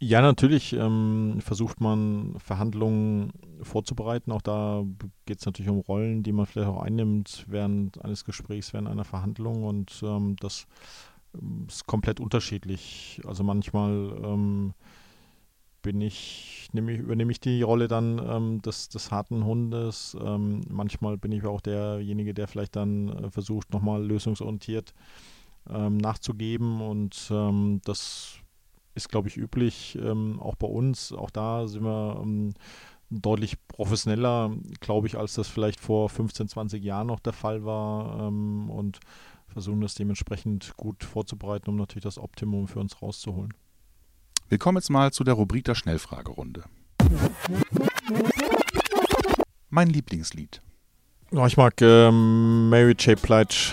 Ja, 0.01 0.21
natürlich 0.21 0.73
ähm, 0.75 1.39
versucht 1.41 1.81
man 1.81 2.35
Verhandlungen 2.39 3.33
vorzubereiten. 3.63 4.31
Auch 4.31 4.43
da 4.43 4.85
geht 5.27 5.41
es 5.41 5.47
natürlich 5.47 5.71
um 5.71 5.79
Rollen, 5.79 6.23
die 6.23 6.33
man 6.33 6.47
vielleicht 6.47 6.69
auch 6.69 6.83
einnimmt 6.83 7.45
während 7.49 8.05
eines 8.05 8.25
Gesprächs, 8.25 8.73
während 8.73 8.89
einer 8.89 9.05
Verhandlung. 9.05 9.65
Und 9.65 10.01
ähm, 10.05 10.37
das 10.41 10.67
ähm, 11.35 11.67
ist 11.69 11.87
komplett 11.87 12.21
unterschiedlich. 12.21 13.21
Also 13.27 13.43
manchmal 13.43 14.17
ähm, 14.25 14.75
bin 15.89 16.03
ich, 16.03 16.69
nehme 16.73 16.93
ich, 16.93 16.99
übernehme 16.99 17.33
ich 17.33 17.41
die 17.41 17.63
Rolle 17.63 17.89
dann 17.89 18.19
ähm, 18.19 18.61
des, 18.61 18.91
des 18.91 19.11
harten 19.11 19.47
Hundes. 19.47 20.15
Ähm, 20.21 20.61
manchmal 20.69 21.17
bin 21.17 21.33
ich 21.33 21.47
auch 21.47 21.63
derjenige, 21.63 22.35
der 22.35 22.47
vielleicht 22.47 22.77
dann 22.77 23.09
äh, 23.09 23.31
versucht, 23.31 23.73
nochmal 23.73 24.05
lösungsorientiert 24.05 24.93
äh, 25.67 25.87
ähm, 25.87 25.97
nachzugeben. 25.97 26.83
Und 26.83 27.31
ähm, 27.31 27.81
das 27.87 28.35
ist, 28.95 29.09
glaube 29.09 29.29
ich, 29.29 29.39
üblich, 29.39 29.97
ähm, 29.99 30.41
auch 30.41 30.57
bei 30.57 30.67
uns. 30.67 31.11
Auch 31.15 31.31
da 31.31 31.67
sind 31.67 31.85
wir 31.85 32.21
ähm, 32.23 32.53
deutlich 33.09 33.57
professioneller, 33.69 34.55
glaube 34.81 35.07
ich, 35.07 35.17
als 35.17 35.33
das 35.33 35.49
vielleicht 35.49 35.81
vor 35.81 36.11
15, 36.11 36.49
20 36.49 36.85
Jahren 36.85 37.07
noch 37.07 37.21
der 37.21 37.33
Fall 37.33 37.65
war. 37.65 38.27
Und 38.27 39.01
versuchen 39.47 39.81
das 39.81 39.95
dementsprechend 39.95 40.77
gut 40.77 41.03
vorzubereiten, 41.03 41.71
um 41.71 41.77
natürlich 41.77 42.05
das 42.05 42.19
Optimum 42.19 42.69
für 42.69 42.81
uns 42.81 43.01
rauszuholen. 43.01 43.55
Wir 44.49 44.59
kommen 44.59 44.79
jetzt 44.79 44.89
mal 44.91 45.13
zu 45.13 45.25
der 45.25 45.35
Rubrik 45.35 45.65
der 45.65 45.75
Schnellfragerunde. 45.75 46.65
Mein 49.69 49.89
Lieblingslied. 49.89 50.63
Ich 51.47 51.57
mag 51.59 51.75
ähm, 51.83 52.71
Mary 52.71 52.95
J. 52.99 53.21
Blige. 53.21 53.73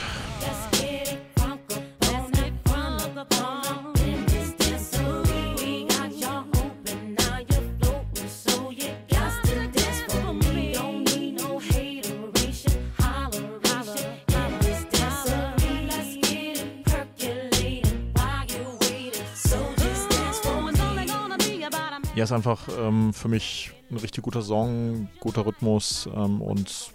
Ist 22.26 22.32
einfach 22.32 22.68
ähm, 22.78 23.14
für 23.14 23.28
mich 23.28 23.72
ein 23.90 23.98
richtig 23.98 24.24
guter 24.24 24.42
Song, 24.42 25.08
guter 25.20 25.46
Rhythmus 25.46 26.10
ähm, 26.14 26.42
und 26.42 26.92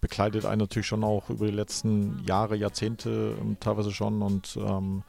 begleitet 0.00 0.46
einen 0.46 0.60
natürlich 0.60 0.86
schon 0.86 1.04
auch 1.04 1.28
über 1.30 1.46
die 1.46 1.52
letzten 1.52 2.24
Jahre, 2.24 2.56
Jahrzehnte 2.56 3.36
ähm, 3.40 3.58
teilweise 3.60 3.92
schon 3.92 4.22
und 4.22 4.58
ähm, 4.60 5.02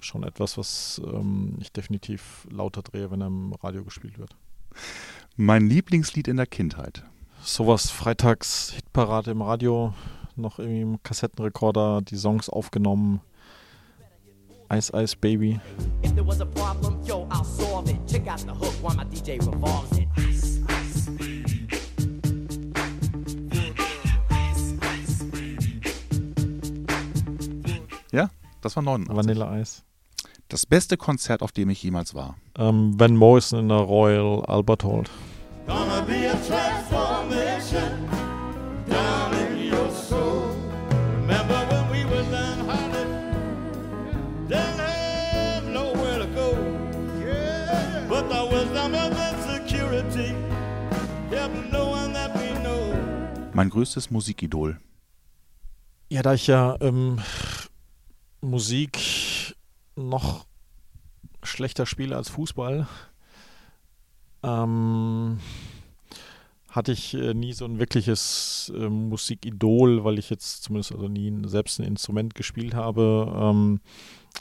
schon 0.00 0.24
etwas, 0.24 0.58
was 0.58 1.00
ähm, 1.04 1.56
ich 1.60 1.72
definitiv 1.72 2.46
lauter 2.50 2.82
drehe, 2.82 3.10
wenn 3.10 3.20
er 3.20 3.28
im 3.28 3.52
Radio 3.54 3.84
gespielt 3.84 4.18
wird. 4.18 4.36
Mein 5.36 5.68
Lieblingslied 5.68 6.28
in 6.28 6.36
der 6.36 6.46
Kindheit. 6.46 7.04
Sowas 7.42 7.90
freitags 7.90 8.72
Hitparade 8.72 9.30
im 9.30 9.42
Radio, 9.42 9.94
noch 10.36 10.58
irgendwie 10.58 10.80
im 10.80 11.02
Kassettenrekorder 11.02 12.02
die 12.02 12.16
Songs 12.16 12.48
aufgenommen. 12.48 13.20
Ice 14.76 14.90
Ice 14.92 15.14
Baby. 15.14 15.60
If 16.02 16.16
there 16.16 16.24
was 16.24 16.40
a 16.40 16.46
problem, 16.46 17.00
yo, 17.04 17.28
I'll 17.30 17.44
solve 17.44 17.88
it. 17.88 17.96
Check 18.08 18.26
out 18.26 18.40
the 18.40 18.52
hook 18.52 18.74
while 18.82 18.96
my 18.96 19.04
DJ 19.04 19.38
revolves 19.38 19.96
it. 19.98 20.08
Ice, 20.16 20.58
ice, 20.68 21.10
Ja, 28.10 28.30
das 28.62 28.74
war 28.74 28.82
89. 28.82 29.16
Vanilleeis. 29.16 29.84
Das 30.48 30.66
beste 30.66 30.96
Konzert, 30.96 31.42
auf 31.42 31.52
dem 31.52 31.70
ich 31.70 31.80
jemals 31.82 32.14
war. 32.14 32.36
Um, 32.58 32.98
Van 32.98 33.14
Morrison 33.16 33.60
in 33.60 33.68
der 33.68 33.78
Royal 33.78 34.44
Albert 34.46 34.82
Hall. 34.82 35.04
Gonna 35.68 36.00
be 36.02 36.28
a 36.28 36.34
transformation 36.46 38.13
Mein 53.64 53.70
größtes 53.70 54.10
Musikidol. 54.10 54.78
Ja, 56.10 56.20
da 56.20 56.34
ich 56.34 56.46
ja 56.48 56.76
ähm, 56.82 57.18
Musik 58.42 58.98
noch 59.96 60.44
schlechter 61.42 61.86
spiele 61.86 62.14
als 62.14 62.28
Fußball, 62.28 62.86
ähm, 64.42 65.38
hatte 66.68 66.92
ich 66.92 67.14
äh, 67.14 67.32
nie 67.32 67.54
so 67.54 67.64
ein 67.64 67.78
wirkliches 67.78 68.70
äh, 68.76 68.90
Musikidol, 68.90 70.04
weil 70.04 70.18
ich 70.18 70.28
jetzt 70.28 70.64
zumindest 70.64 70.92
also 70.92 71.08
nie 71.08 71.32
selbst 71.46 71.80
ein 71.80 71.86
Instrument 71.86 72.34
gespielt 72.34 72.74
habe. 72.74 73.34
Ähm, 73.34 73.80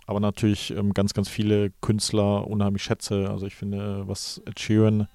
aber 0.06 0.20
natürlich 0.20 0.72
ähm, 0.72 0.94
ganz, 0.94 1.14
ganz 1.14 1.30
viele 1.30 1.72
Künstler 1.80 2.46
unheimlich 2.46 2.84
schätze. 2.84 3.30
Also 3.30 3.46
ich 3.46 3.56
finde, 3.56 4.06
was 4.06 4.42
Ed 4.46 4.60
Sheeran 4.60 5.08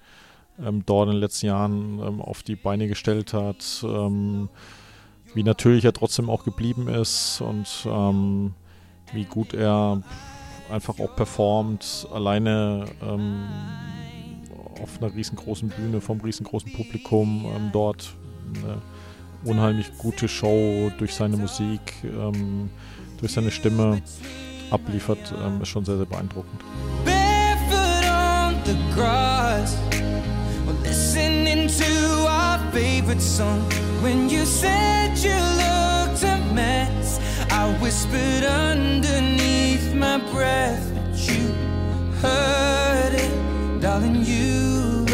ähm, 0.65 0.83
dort 0.85 1.07
in 1.07 1.13
den 1.13 1.21
letzten 1.21 1.47
Jahren 1.47 1.99
ähm, 1.99 2.21
auf 2.21 2.43
die 2.43 2.55
Beine 2.55 2.87
gestellt 2.87 3.33
hat, 3.33 3.83
ähm, 3.83 4.49
wie 5.33 5.43
natürlich 5.43 5.85
er 5.85 5.93
trotzdem 5.93 6.29
auch 6.29 6.43
geblieben 6.43 6.87
ist 6.87 7.41
und 7.41 7.67
ähm, 7.85 8.53
wie 9.13 9.25
gut 9.25 9.53
er 9.53 10.01
einfach 10.71 10.99
auch 10.99 11.15
performt, 11.15 12.07
alleine 12.13 12.85
ähm, 13.01 13.43
auf 14.81 15.01
einer 15.01 15.13
riesengroßen 15.13 15.69
Bühne, 15.69 16.01
vom 16.01 16.21
riesengroßen 16.21 16.71
Publikum 16.73 17.45
ähm, 17.55 17.69
dort 17.71 18.13
eine 18.55 18.81
unheimlich 19.43 19.97
gute 19.97 20.27
Show 20.27 20.91
durch 20.97 21.13
seine 21.13 21.37
Musik, 21.37 21.79
durch 23.21 23.31
seine 23.31 23.51
Stimme 23.51 24.01
abliefert, 24.69 25.33
ist 25.61 25.67
schon 25.69 25.85
sehr, 25.85 25.95
sehr 25.95 26.05
beeindruckend. 26.05 26.61
Barefoot 27.05 28.09
on 28.09 28.55
the 28.65 28.75
grass, 28.93 29.28
listening 31.09 31.67
to 31.67 32.27
our 32.27 32.59
favorite 32.71 33.21
song. 33.21 33.61
When 34.01 34.29
you 34.29 34.45
said 34.45 35.17
you 35.17 35.33
looked 35.33 36.23
a 36.23 36.37
mess, 36.53 37.19
I 37.49 37.65
whispered 37.81 38.43
underneath 38.43 39.93
my 39.95 40.19
breath, 40.31 40.85
but 40.93 41.17
you 41.27 41.51
heard 42.21 43.13
it, 43.13 43.81
darling. 43.81 44.23
You. 44.23 45.05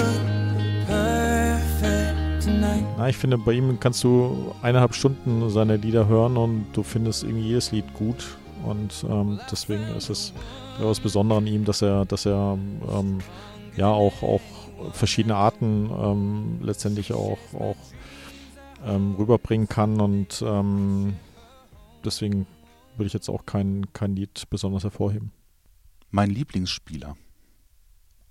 Na, 2.97 3.10
ich 3.10 3.17
finde, 3.17 3.38
bei 3.38 3.53
ihm 3.53 3.79
kannst 3.79 4.03
du 4.03 4.53
eineinhalb 4.62 4.95
Stunden 4.95 5.49
seine 5.49 5.77
Lieder 5.77 6.08
hören 6.08 6.38
und 6.38 6.65
du 6.73 6.84
findest 6.84 7.23
irgendwie 7.23 7.47
jedes 7.47 7.71
Lied 7.71 7.93
gut. 7.93 8.38
Und 8.65 9.05
ähm, 9.10 9.39
deswegen 9.51 9.84
ist 9.95 10.10
es 10.10 10.34
etwas 10.79 10.99
Besonderes 10.99 11.39
an 11.39 11.47
ihm, 11.47 11.65
dass 11.65 11.81
er, 11.81 12.05
dass 12.05 12.25
er 12.25 12.58
ähm, 12.89 13.19
ja 13.75 13.88
auch, 13.88 14.23
auch 14.23 14.41
verschiedene 14.91 15.35
Arten 15.35 15.89
ähm, 15.89 16.59
letztendlich 16.61 17.13
auch, 17.13 17.38
auch 17.53 17.77
ähm, 18.85 19.15
rüberbringen 19.15 19.67
kann. 19.67 19.99
Und 19.99 20.43
ähm, 20.45 21.15
deswegen 22.03 22.47
würde 22.97 23.07
ich 23.07 23.13
jetzt 23.13 23.29
auch 23.29 23.45
kein, 23.45 23.91
kein 23.93 24.15
Lied 24.15 24.43
besonders 24.49 24.83
hervorheben. 24.83 25.31
Mein 26.11 26.29
Lieblingsspieler 26.29 27.15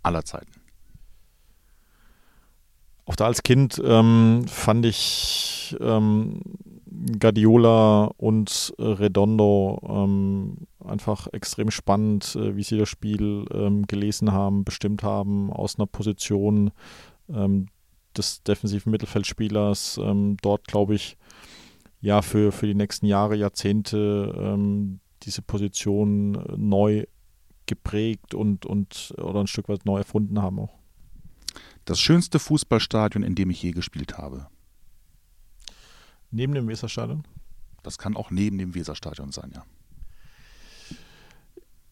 aller 0.03 0.25
Zeiten. 0.25 0.53
Auch 3.07 3.17
da 3.17 3.27
als 3.27 3.43
Kind 3.43 3.81
ähm, 3.85 4.47
fand 4.49 4.87
ich 4.87 5.77
ähm, 5.81 6.41
Guardiola 7.19 8.05
und 8.17 8.75
Redondo 8.79 9.81
ähm, 9.89 10.67
einfach 10.85 11.27
extrem 11.33 11.71
spannend, 11.71 12.37
äh, 12.37 12.57
wie 12.57 12.63
sie 12.63 12.79
das 12.79 12.89
Spiel 12.89 13.45
ähm, 13.53 13.87
gelesen 13.87 14.33
haben, 14.33 14.65
bestimmt 14.65 15.03
haben, 15.03 15.53
aus 15.53 15.79
einer 15.79 15.87
Position 15.87 16.71
ähm, 17.29 17.67
des 18.17 18.43
defensiven 18.43 18.91
Mittelfeldspielers. 18.91 19.99
Ähm, 20.03 20.37
dort, 20.43 20.67
glaube 20.67 20.95
ich, 20.95 21.17
ja, 22.01 22.23
für, 22.23 22.53
für 22.53 22.67
die 22.67 22.75
nächsten 22.75 23.07
Jahre, 23.07 23.35
Jahrzehnte 23.35 24.59
diese 25.23 25.41
Position 25.41 26.33
neu 26.55 27.07
geprägt 27.67 28.35
und, 28.35 28.67
und 28.67 29.15
oder 29.17 29.41
ein 29.41 29.47
Stück 29.47 29.69
weit 29.69 29.87
neu 29.87 29.99
erfunden 29.99 30.43
haben 30.43 30.59
auch. 30.59 30.79
Das 31.85 32.01
schönste 32.01 32.39
Fußballstadion, 32.39 33.23
in 33.23 33.35
dem 33.35 33.51
ich 33.51 33.63
je 33.63 33.73
gespielt 33.73 34.19
habe. 34.19 34.49
Neben 36.35 36.53
dem 36.53 36.67
Weserstadion? 36.67 37.23
Das 37.85 37.97
kann 37.97 38.17
auch 38.17 38.33
neben 38.33 38.59
dem 38.59 38.75
Weserstadion 38.75 39.31
sein, 39.31 39.53
ja. 39.55 39.65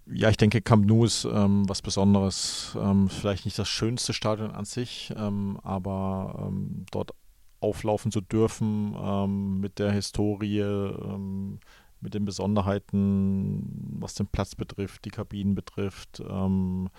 Ja, 0.06 0.30
ich 0.30 0.36
denke, 0.36 0.60
Camp 0.60 0.84
Nou 0.84 1.04
ist 1.04 1.24
ähm, 1.24 1.68
was 1.68 1.80
Besonderes. 1.80 2.76
Ähm, 2.76 3.08
vielleicht 3.08 3.44
nicht 3.44 3.56
das 3.56 3.68
schönste 3.68 4.12
Stadion 4.12 4.50
an 4.50 4.64
sich, 4.64 5.14
ähm, 5.16 5.60
aber 5.62 6.48
ähm, 6.48 6.86
dort 6.90 7.12
auflaufen 7.60 8.10
zu 8.10 8.20
dürfen 8.20 8.96
ähm, 9.00 9.60
mit 9.60 9.78
der 9.78 9.92
Historie, 9.92 10.58
ähm, 10.58 11.60
mit 12.00 12.14
den 12.14 12.24
Besonderheiten, 12.24 13.96
was 14.00 14.14
den 14.14 14.26
Platz 14.26 14.56
betrifft, 14.56 15.04
die 15.04 15.10
Kabinen 15.10 15.54
betrifft, 15.54 16.18
war 16.18 16.90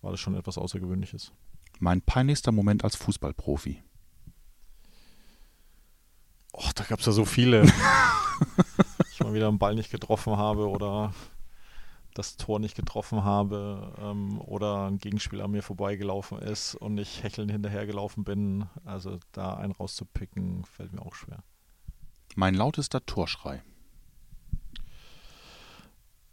das 0.00 0.20
schon 0.20 0.36
etwas 0.36 0.58
Außergewöhnliches. 0.58 1.32
Mein 1.80 2.02
peinlichster 2.02 2.52
Moment 2.52 2.84
als 2.84 2.94
Fußballprofi. 2.94 3.82
Och, 6.56 6.72
da 6.72 6.84
gab 6.84 7.00
es 7.00 7.06
ja 7.06 7.12
so 7.12 7.24
viele. 7.24 7.64
ich 9.12 9.20
mal 9.20 9.34
wieder 9.34 9.48
einen 9.48 9.58
Ball 9.58 9.74
nicht 9.74 9.90
getroffen 9.90 10.36
habe 10.36 10.68
oder 10.68 11.12
das 12.14 12.36
Tor 12.36 12.60
nicht 12.60 12.76
getroffen 12.76 13.24
habe 13.24 13.92
ähm, 14.00 14.40
oder 14.40 14.86
ein 14.86 14.98
Gegenspieler 14.98 15.44
an 15.44 15.50
mir 15.50 15.64
vorbeigelaufen 15.64 16.38
ist 16.38 16.76
und 16.76 16.96
ich 16.98 17.24
hechelnd 17.24 17.50
hinterhergelaufen 17.50 18.22
bin. 18.22 18.66
Also 18.84 19.18
da 19.32 19.54
einen 19.54 19.72
rauszupicken, 19.72 20.64
fällt 20.64 20.92
mir 20.92 21.02
auch 21.02 21.16
schwer. 21.16 21.42
Mein 22.36 22.54
lautester 22.54 23.04
Torschrei. 23.04 23.64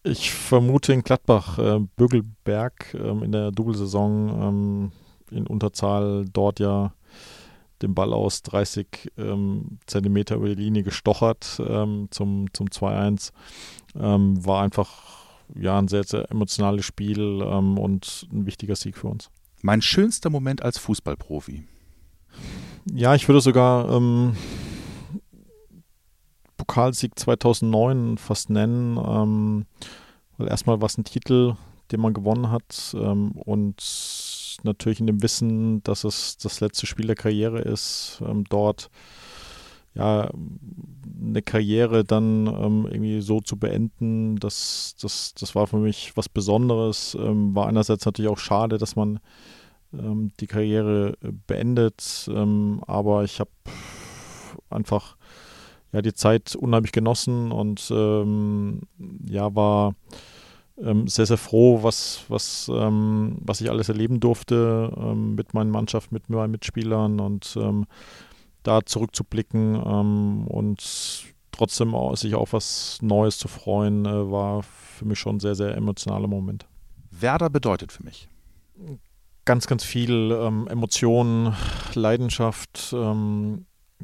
Ich 0.04 0.32
vermute 0.32 0.94
in 0.94 1.02
Gladbach, 1.02 1.58
äh, 1.58 1.80
Bögelberg 1.96 2.94
ähm, 2.94 3.24
in 3.24 3.32
der 3.32 3.52
Doublesaison 3.52 4.30
ähm, 4.30 4.92
in 5.32 5.48
Unterzahl 5.48 6.26
dort 6.32 6.60
ja 6.60 6.94
den 7.82 7.96
Ball 7.96 8.14
aus 8.14 8.42
30 8.44 9.12
ähm, 9.18 9.80
Zentimeter 9.86 10.36
über 10.36 10.50
die 10.50 10.64
Linie 10.64 10.84
gestochert 10.84 11.62
ähm, 11.66 12.08
zum, 12.12 12.54
zum 12.54 12.68
2-1. 12.68 13.32
Ähm, 14.00 14.46
war 14.46 14.64
einfach 14.64 14.90
ja, 15.56 15.78
ein 15.78 15.88
sehr, 15.88 16.04
sehr 16.04 16.30
emotionales 16.32 16.86
Spiel 16.86 17.42
ähm, 17.44 17.78
und 17.78 18.28
ein 18.32 18.46
wichtiger 18.46 18.76
Sieg 18.76 18.98
für 18.98 19.08
uns. 19.08 19.30
Mein 19.62 19.82
schönster 19.82 20.30
Moment 20.30 20.64
als 20.64 20.78
Fußballprofi. 20.78 21.64
Ja, 22.92 23.14
ich 23.14 23.28
würde 23.28 23.42
sogar 23.42 23.92
ähm, 23.92 24.36
Pokalsieg 26.58 27.18
2009 27.18 28.18
fast 28.18 28.50
nennen, 28.50 28.98
ähm, 28.98 29.66
weil 30.38 30.48
erstmal 30.48 30.82
war 30.82 30.88
es 30.88 30.98
ein 30.98 31.04
Titel, 31.04 31.56
den 31.92 32.00
man 32.00 32.14
gewonnen 32.14 32.50
hat 32.50 32.96
und 32.96 33.76
natürlich 34.64 35.00
in 35.00 35.08
dem 35.08 35.22
Wissen, 35.24 35.84
dass 35.84 36.04
es 36.04 36.38
das 36.38 36.60
letzte 36.60 36.86
Spiel 36.86 37.08
der 37.08 37.16
Karriere 37.16 37.60
ist, 37.60 38.22
ähm, 38.26 38.44
dort 38.50 38.90
ja 39.94 40.30
eine 41.22 41.42
Karriere 41.42 42.04
dann 42.04 42.48
ähm, 42.48 42.88
irgendwie 42.90 43.22
so 43.22 43.42
zu 43.42 43.58
beenden, 43.58 44.38
das, 44.38 44.96
das, 45.02 45.34
das 45.34 45.54
war 45.54 45.68
für 45.68 45.78
mich 45.78 46.16
was 46.16 46.30
Besonderes. 46.30 47.18
Ähm, 47.20 47.54
war 47.56 47.68
einerseits 47.68 48.06
natürlich 48.06 48.32
auch 48.32 48.38
schade, 48.38 48.78
dass 48.78 48.96
man 48.96 49.20
ähm, 49.94 50.32
die 50.40 50.48
Karriere 50.48 51.18
äh, 51.22 51.32
beendet, 51.48 52.30
ähm, 52.34 52.82
aber 52.88 53.24
ich 53.24 53.40
habe 53.40 53.52
einfach 54.70 55.18
ja 55.92 56.02
die 56.02 56.14
Zeit 56.14 56.56
unheimlich 56.56 56.94
genossen 56.94 57.52
und 57.52 57.90
ja 57.90 59.56
war 59.56 59.94
ähm, 60.84 61.08
sehr, 61.08 61.26
sehr 61.26 61.38
froh, 61.38 61.84
was, 61.84 62.26
was, 62.28 62.70
ähm, 62.74 63.38
was 63.42 63.62
ich 63.62 63.70
alles 63.70 63.90
erleben 63.90 64.20
durfte 64.20 64.92
ähm, 64.98 65.36
mit 65.36 65.54
meinen 65.54 65.72
Mannschaften, 65.72 66.14
mit 66.14 66.30
meinen 66.30 66.52
Mitspielern 66.52 67.20
und 67.20 67.58
ähm, 67.60 67.86
da 68.64 68.86
zurückzublicken 68.86 69.76
ähm, 69.76 70.48
und 70.48 71.26
trotzdem 71.52 71.96
auch, 71.96 72.16
sich 72.16 72.36
auf 72.36 72.54
was 72.54 73.00
Neues 73.02 73.38
zu 73.38 73.48
freuen, 73.48 74.06
äh, 74.06 74.32
war 74.32 74.64
für 74.64 75.06
mich 75.06 75.20
schon 75.20 75.38
ein 75.38 75.40
sehr, 75.40 75.56
sehr 75.56 75.76
emotionaler 75.76 76.28
Moment. 76.28 76.68
Werder 77.12 77.50
bedeutet 77.50 77.92
für 77.92 78.04
mich? 78.04 78.30
Ganz, 79.46 79.68
ganz 79.68 79.84
viel 79.84 80.32
ähm, 80.32 80.68
Emotionen, 80.68 81.56
Leidenschaft, 81.94 82.96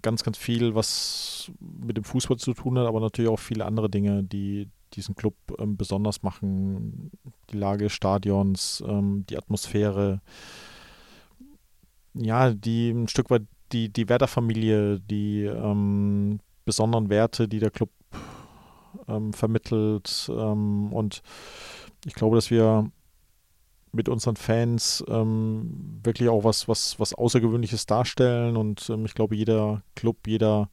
ganz, 0.02 0.24
ganz 0.24 0.38
viel, 0.38 0.76
was 0.76 1.52
mit 1.60 1.98
dem 1.98 2.04
Fußball 2.04 2.38
zu 2.38 2.54
tun 2.54 2.78
hat, 2.78 2.88
aber 2.88 3.00
natürlich 3.00 3.30
auch 3.30 3.40
viele 3.40 3.66
andere 3.66 3.90
Dinge, 3.90 4.24
die, 4.24 4.70
diesen 4.94 5.16
Club 5.16 5.36
ähm, 5.60 5.78
besonders 5.78 6.24
machen. 6.24 7.12
Die 7.52 7.58
Lage 7.58 7.86
des 7.86 7.94
Stadions, 7.94 8.84
ähm, 8.88 9.26
die 9.30 9.38
Atmosphäre, 9.38 10.22
ja, 12.14 12.54
die 12.54 12.90
ein 12.90 13.08
Stück 13.08 13.30
weit 13.30 13.44
die, 13.72 13.90
die 13.90 14.08
Werder-Familie, 14.10 15.00
die 15.00 15.44
ähm, 15.44 16.40
besonderen 16.66 17.10
Werte, 17.10 17.48
die 17.48 17.60
der 17.60 17.72
Club 17.72 17.90
ähm, 19.08 19.34
vermittelt. 19.34 20.30
Ähm, 20.30 20.92
und 20.94 21.22
ich 22.06 22.14
glaube, 22.14 22.36
dass 22.36 22.50
wir 22.50 22.90
mit 23.98 24.08
unseren 24.08 24.38
Fans 24.38 25.04
ähm, 25.10 26.00
wirklich 26.04 26.30
auch 26.30 26.46
was, 26.46 26.68
was, 26.68 27.00
was 27.00 27.14
Außergewöhnliches 27.14 27.86
darstellen. 27.86 28.56
Und 28.56 28.90
ich 29.06 29.14
glaube, 29.14 29.36
jeder 29.36 29.84
Club, 29.96 30.28
jeder 30.28 30.70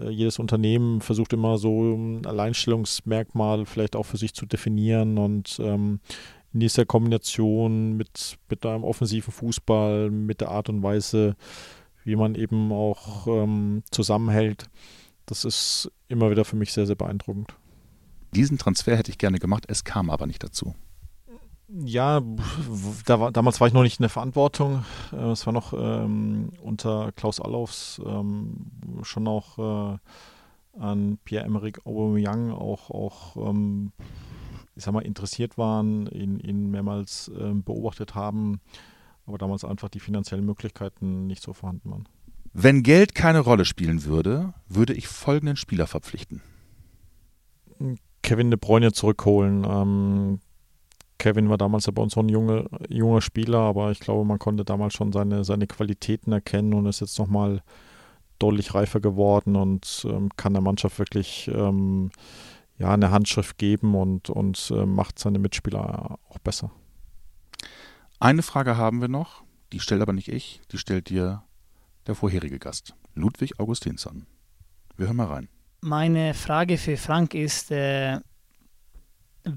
äh, 0.00 0.10
jedes 0.10 0.38
Unternehmen 0.38 1.00
versucht 1.00 1.32
immer 1.32 1.58
so 1.58 1.94
ein 1.94 2.26
Alleinstellungsmerkmal 2.26 3.66
vielleicht 3.66 3.96
auch 3.96 4.06
für 4.06 4.16
sich 4.16 4.34
zu 4.34 4.46
definieren 4.46 5.18
und 5.18 5.58
ähm, 5.60 6.00
in 6.52 6.60
dieser 6.60 6.84
Kombination 6.84 7.96
mit, 7.96 8.38
mit 8.48 8.66
einem 8.66 8.84
offensiven 8.84 9.32
Fußball, 9.32 10.10
mit 10.10 10.40
der 10.40 10.50
Art 10.50 10.68
und 10.68 10.82
Weise, 10.82 11.36
wie 12.04 12.16
man 12.16 12.34
eben 12.34 12.72
auch 12.72 13.26
ähm, 13.28 13.82
zusammenhält, 13.90 14.68
das 15.26 15.44
ist 15.44 15.92
immer 16.08 16.30
wieder 16.30 16.44
für 16.44 16.56
mich 16.56 16.72
sehr, 16.72 16.86
sehr 16.86 16.96
beeindruckend. 16.96 17.54
Diesen 18.34 18.58
Transfer 18.58 18.96
hätte 18.96 19.10
ich 19.10 19.18
gerne 19.18 19.38
gemacht, 19.38 19.64
es 19.68 19.84
kam 19.84 20.10
aber 20.10 20.26
nicht 20.26 20.42
dazu. 20.42 20.74
Ja, 21.72 22.20
da 23.06 23.20
war, 23.20 23.30
damals 23.30 23.60
war 23.60 23.68
ich 23.68 23.74
noch 23.74 23.82
nicht 23.82 24.00
in 24.00 24.02
der 24.02 24.10
Verantwortung. 24.10 24.84
Äh, 25.12 25.30
es 25.30 25.46
war 25.46 25.52
noch 25.52 25.72
ähm, 25.72 26.50
unter 26.62 27.12
Klaus 27.12 27.40
Allofs 27.40 28.00
ähm, 28.04 28.66
schon 29.02 29.28
auch 29.28 29.94
äh, 29.94 29.98
an 30.80 31.18
Pierre-Emerick 31.24 31.86
Aubameyang 31.86 32.50
auch, 32.50 32.90
auch 32.90 33.36
ähm, 33.36 33.92
ich 34.74 34.84
sag 34.84 34.94
mal, 34.94 35.00
interessiert 35.00 35.58
waren, 35.58 36.06
ihn, 36.06 36.40
ihn 36.40 36.70
mehrmals 36.70 37.30
ähm, 37.38 37.62
beobachtet 37.62 38.14
haben, 38.14 38.60
aber 39.26 39.38
damals 39.38 39.64
einfach 39.64 39.88
die 39.88 40.00
finanziellen 40.00 40.44
Möglichkeiten 40.44 41.26
nicht 41.26 41.42
so 41.42 41.52
vorhanden 41.52 41.90
waren. 41.90 42.08
Wenn 42.52 42.82
Geld 42.82 43.14
keine 43.14 43.40
Rolle 43.40 43.64
spielen 43.64 44.04
würde, 44.04 44.54
würde 44.68 44.94
ich 44.94 45.06
folgenden 45.06 45.56
Spieler 45.56 45.86
verpflichten. 45.86 46.42
Kevin 48.22 48.50
De 48.50 48.58
Bruyne 48.58 48.92
zurückholen. 48.92 49.64
Ähm, 49.64 50.40
Kevin 51.20 51.50
war 51.50 51.58
damals 51.58 51.84
ja 51.86 51.92
bei 51.92 52.02
uns 52.02 52.16
noch 52.16 52.22
ein 52.22 52.30
junge, 52.30 52.64
junger 52.88 53.20
Spieler, 53.20 53.58
aber 53.58 53.90
ich 53.90 54.00
glaube, 54.00 54.24
man 54.24 54.38
konnte 54.38 54.64
damals 54.64 54.94
schon 54.94 55.12
seine, 55.12 55.44
seine 55.44 55.66
Qualitäten 55.66 56.32
erkennen 56.32 56.72
und 56.72 56.86
ist 56.86 57.00
jetzt 57.00 57.18
nochmal 57.18 57.62
deutlich 58.38 58.74
reifer 58.74 59.00
geworden 59.00 59.54
und 59.54 60.06
ähm, 60.08 60.30
kann 60.36 60.54
der 60.54 60.62
Mannschaft 60.62 60.98
wirklich 60.98 61.48
ähm, 61.54 62.10
ja, 62.78 62.94
eine 62.94 63.10
Handschrift 63.10 63.58
geben 63.58 63.94
und, 63.94 64.30
und 64.30 64.72
äh, 64.74 64.86
macht 64.86 65.18
seine 65.18 65.38
Mitspieler 65.38 66.18
auch 66.30 66.38
besser. 66.38 66.70
Eine 68.18 68.42
Frage 68.42 68.78
haben 68.78 69.02
wir 69.02 69.08
noch, 69.08 69.44
die 69.74 69.80
stellt 69.80 70.00
aber 70.00 70.14
nicht 70.14 70.28
ich, 70.28 70.62
die 70.72 70.78
stellt 70.78 71.10
dir 71.10 71.42
der 72.06 72.14
vorherige 72.14 72.58
Gast. 72.58 72.94
Ludwig 73.14 73.60
Augustinsson. 73.60 74.26
Wir 74.96 75.06
hören 75.06 75.16
mal 75.16 75.26
rein. 75.26 75.48
Meine 75.82 76.32
Frage 76.32 76.78
für 76.78 76.96
Frank 76.96 77.34
ist, 77.34 77.70
äh, 77.70 78.20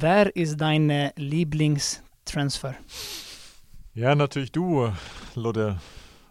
wer 0.02 0.36
ist 0.36 0.58
dein 0.58 1.12
Lieblingstransfer? 1.16 2.76
Ja, 3.94 4.16
natürlich 4.16 4.52
du, 4.52 4.90
Ludde. 5.36 5.78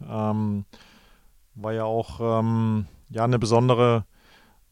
Ähm, 0.08 0.64
war 1.54 1.72
ja 1.72 1.84
auch 1.84 2.40
ähm, 2.40 2.86
ja, 3.10 3.24
eine 3.24 3.38
besondere 3.38 4.04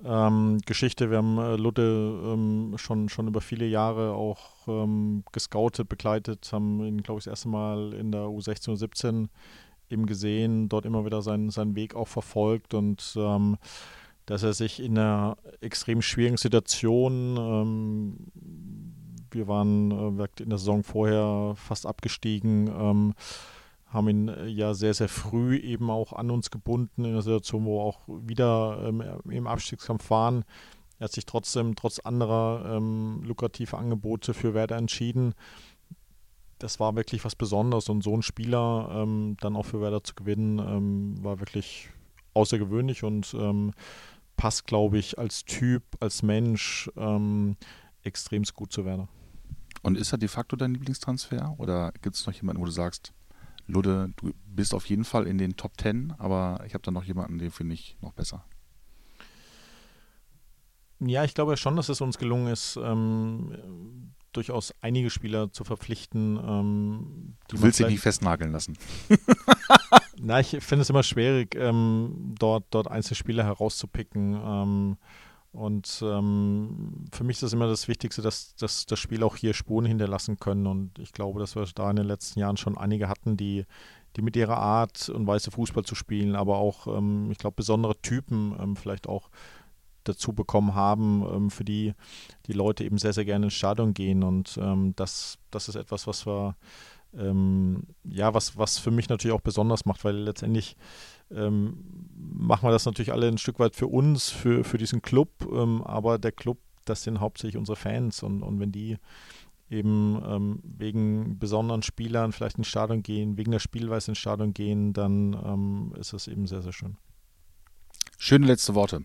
ähm, 0.05 0.59
Geschichte. 0.66 1.11
Wir 1.11 1.18
haben 1.18 1.38
äh, 1.38 1.57
Ludde 1.57 1.82
ähm, 2.24 2.74
schon, 2.76 3.09
schon 3.09 3.28
über 3.28 3.41
viele 3.41 3.66
Jahre 3.66 4.14
auch 4.14 4.66
ähm, 4.66 5.24
gescoutet, 5.32 5.88
begleitet, 5.88 6.51
haben 6.53 6.82
ihn, 6.84 7.03
glaube 7.03 7.18
ich, 7.18 7.24
das 7.24 7.32
erste 7.32 7.49
Mal 7.49 7.93
in 7.93 8.11
der 8.11 8.22
U16, 8.22 8.70
U17 8.70 9.28
eben 9.91 10.07
gesehen, 10.07 10.68
dort 10.68 10.86
immer 10.86 11.05
wieder 11.05 11.22
seinen, 11.22 11.51
seinen 11.51 11.76
Weg 11.76 11.95
auch 11.95 12.09
verfolgt 12.09 12.74
und 12.74 13.14
ähm, 13.16 13.59
dass 14.26 14.43
er 14.45 14.53
sich 14.53 14.80
in 14.80 14.97
einer 14.97 15.36
extrem 15.61 16.03
schwierigen 16.03 16.36
Situation, 16.36 17.36
wir 19.35 19.49
waren 19.49 20.18
äh, 20.18 20.43
in 20.43 20.51
der 20.51 20.59
Saison 20.59 20.83
vorher 20.83 21.55
fast 21.57 21.87
abgestiegen, 21.87 22.68
ähm, 22.68 23.14
haben 23.87 24.09
ihn 24.09 24.28
äh, 24.28 24.47
ja 24.47 24.74
sehr, 24.74 24.95
sehr 24.95 25.09
früh 25.09 25.57
eben 25.57 25.91
auch 25.91 26.12
an 26.12 26.31
uns 26.31 26.51
gebunden, 26.51 27.05
in 27.05 27.12
einer 27.12 27.22
Situation, 27.22 27.64
wo 27.64 27.78
wir 27.78 27.85
auch 27.85 28.01
wieder 28.07 28.83
ähm, 28.85 29.03
im 29.28 29.47
Abstiegskampf 29.47 30.11
waren. 30.11 30.45
Er 30.99 31.05
hat 31.05 31.12
sich 31.12 31.26
trotzdem, 31.26 31.76
trotz 31.76 31.99
anderer 31.99 32.76
ähm, 32.76 33.22
lukrativer 33.24 33.78
Angebote 33.78 34.35
für 34.35 34.55
Werder 34.55 34.76
entschieden. 34.76 35.35
Das 36.59 36.78
war 36.78 36.95
wirklich 36.95 37.24
was 37.24 37.35
Besonderes 37.35 37.89
und 37.89 38.03
so 38.03 38.14
ein 38.14 38.22
Spieler 38.22 38.91
ähm, 38.93 39.37
dann 39.41 39.57
auch 39.57 39.64
für 39.64 39.81
Werder 39.81 40.05
zu 40.05 40.14
gewinnen, 40.14 40.59
ähm, 40.59 41.24
war 41.24 41.41
wirklich 41.41 41.89
außergewöhnlich 42.35 43.03
und 43.03 43.35
ähm, 43.35 43.72
passt, 44.37 44.66
glaube 44.66 44.99
ich, 44.99 45.18
als 45.18 45.45
Typ, 45.45 45.83
als 46.01 46.22
Mensch 46.22 46.91
ähm, 46.97 47.57
extremst 48.03 48.55
gut 48.55 48.72
zu 48.72 48.85
Werder. 48.85 49.09
Und 49.83 49.97
ist 49.97 50.12
er 50.12 50.18
de 50.18 50.28
facto 50.28 50.57
dein 50.57 50.74
Lieblingstransfer 50.74 51.55
oder 51.59 51.93
gibt 52.03 52.16
es 52.16 52.26
noch 52.26 52.35
jemanden, 52.35 52.61
wo 52.61 52.66
du 52.66 52.70
sagst, 52.70 53.12
Ludde, 53.66 54.12
du 54.16 54.33
bist 54.47 54.74
auf 54.74 54.87
jeden 54.87 55.05
Fall 55.05 55.26
in 55.26 55.39
den 55.39 55.57
Top 55.57 55.76
Ten, 55.78 56.12
aber 56.18 56.62
ich 56.66 56.74
habe 56.74 56.83
da 56.83 56.91
noch 56.91 57.05
jemanden, 57.05 57.39
den 57.39 57.51
finde 57.51 57.74
ich 57.74 57.97
noch 58.01 58.12
besser. 58.12 58.45
Ja, 61.01 61.24
ich 61.24 61.35
glaube 61.35 61.57
schon, 61.57 61.76
dass 61.76 61.89
es 61.89 62.03
uns 62.03 62.18
gelungen 62.18 62.49
ist, 62.49 62.78
ähm, 62.83 64.12
durchaus 64.33 64.74
einige 64.83 65.09
Spieler 65.09 65.51
zu 65.51 65.64
verpflichten. 65.64 66.37
Ähm, 66.37 67.37
du 67.49 67.62
willst 67.62 67.78
sie 67.78 67.87
nicht 67.87 68.01
festnageln 68.01 68.53
lassen. 68.53 68.76
Na, 70.20 70.41
ich 70.41 70.49
finde 70.61 70.83
es 70.83 70.91
immer 70.91 71.03
schwierig, 71.03 71.55
ähm, 71.55 72.35
dort, 72.39 72.66
dort 72.70 72.89
Einzelspieler 72.89 73.45
herauszupicken. 73.45 74.35
Ähm, 74.35 74.97
und 75.53 76.01
ähm, 76.05 77.07
für 77.13 77.25
mich 77.25 77.37
ist 77.37 77.43
das 77.43 77.53
immer 77.53 77.67
das 77.67 77.89
Wichtigste, 77.89 78.23
dass, 78.23 78.55
dass 78.55 78.87
das 78.87 78.99
Spiel 78.99 79.25
auch 79.25 79.35
hier 79.35 79.53
Spuren 79.53 79.85
hinterlassen 79.85 80.39
können. 80.39 80.67
Und 80.67 80.99
ich 80.99 81.13
glaube, 81.13 81.41
dass 81.41 81.57
wir 81.57 81.67
da 81.75 81.91
in 81.91 81.97
den 81.97 82.07
letzten 82.07 82.39
Jahren 82.39 82.57
schon 82.57 82.79
einige 82.79 83.09
hatten, 83.09 83.37
die, 83.37 83.67
die 84.17 84.23
mit 84.23 84.37
ihrer 84.37 84.59
Art 84.59 85.09
und 85.09 85.27
Weise 85.27 85.51
Fußball 85.51 85.85
zu 85.85 85.97
spielen, 85.97 86.37
aber 86.37 86.59
auch, 86.59 86.87
ähm, 86.87 87.31
ich 87.33 87.39
glaube, 87.39 87.57
besondere 87.57 88.01
Typen 88.01 88.57
ähm, 88.61 88.77
vielleicht 88.77 89.09
auch 89.09 89.29
dazu 90.05 90.33
bekommen 90.33 90.75
haben, 90.75 91.27
ähm, 91.31 91.51
für 91.51 91.65
die 91.65 91.95
die 92.47 92.53
Leute 92.53 92.85
eben 92.85 92.99
sehr, 92.99 93.13
sehr 93.13 93.25
gerne 93.25 93.47
ins 93.47 93.55
Stadion 93.55 93.93
gehen. 93.93 94.23
Und 94.23 94.57
ähm, 94.63 94.95
das, 94.95 95.39
das 95.51 95.69
ist 95.69 95.75
etwas, 95.75 96.07
was 96.07 96.27
wir, 96.27 96.55
ähm, 97.13 97.89
ja, 98.05 98.35
was, 98.35 98.57
was 98.57 98.79
für 98.79 98.93
mich 98.93 99.09
natürlich 99.09 99.35
auch 99.35 99.41
besonders 99.41 99.85
macht, 99.85 100.05
weil 100.05 100.17
letztendlich 100.17 100.77
ähm, 101.35 101.85
machen 102.16 102.66
wir 102.68 102.72
das 102.72 102.87
natürlich 102.87 103.12
alle 103.12 103.28
ein 103.28 103.39
Stück 103.39 103.59
weit 103.59 103.74
für 103.74 103.87
uns, 103.87 104.31
für, 104.31 104.64
für 104.64 104.78
diesen 104.78 105.03
Club, 105.03 105.31
ähm, 105.53 105.83
aber 105.83 106.18
der 106.18 106.33
Club, 106.33 106.59
das 106.85 107.03
sind 107.03 107.20
hauptsächlich 107.20 107.57
unsere 107.57 107.76
Fans 107.76 108.22
und, 108.22 108.43
und 108.43 108.61
wenn 108.61 108.72
die 108.72 108.99
eben 109.70 110.20
ähm, 110.26 110.61
wegen 110.64 111.39
besonderen 111.39 111.83
Spielern 111.83 112.33
vielleicht 112.33 112.59
ins 112.59 112.66
Stadion 112.66 113.03
gehen, 113.03 113.37
wegen 113.37 113.53
der 113.53 113.61
Spielweise 113.61 114.11
ins 114.11 114.18
Stadion 114.18 114.53
gehen, 114.53 114.93
dann 114.93 115.35
ähm, 115.45 115.95
ist 115.99 116.12
es 116.12 116.26
eben 116.26 116.47
sehr, 116.47 116.62
sehr 116.62 116.72
schön. 116.72 116.97
Schöne 118.18 118.47
letzte 118.47 118.74
Worte. 118.74 119.05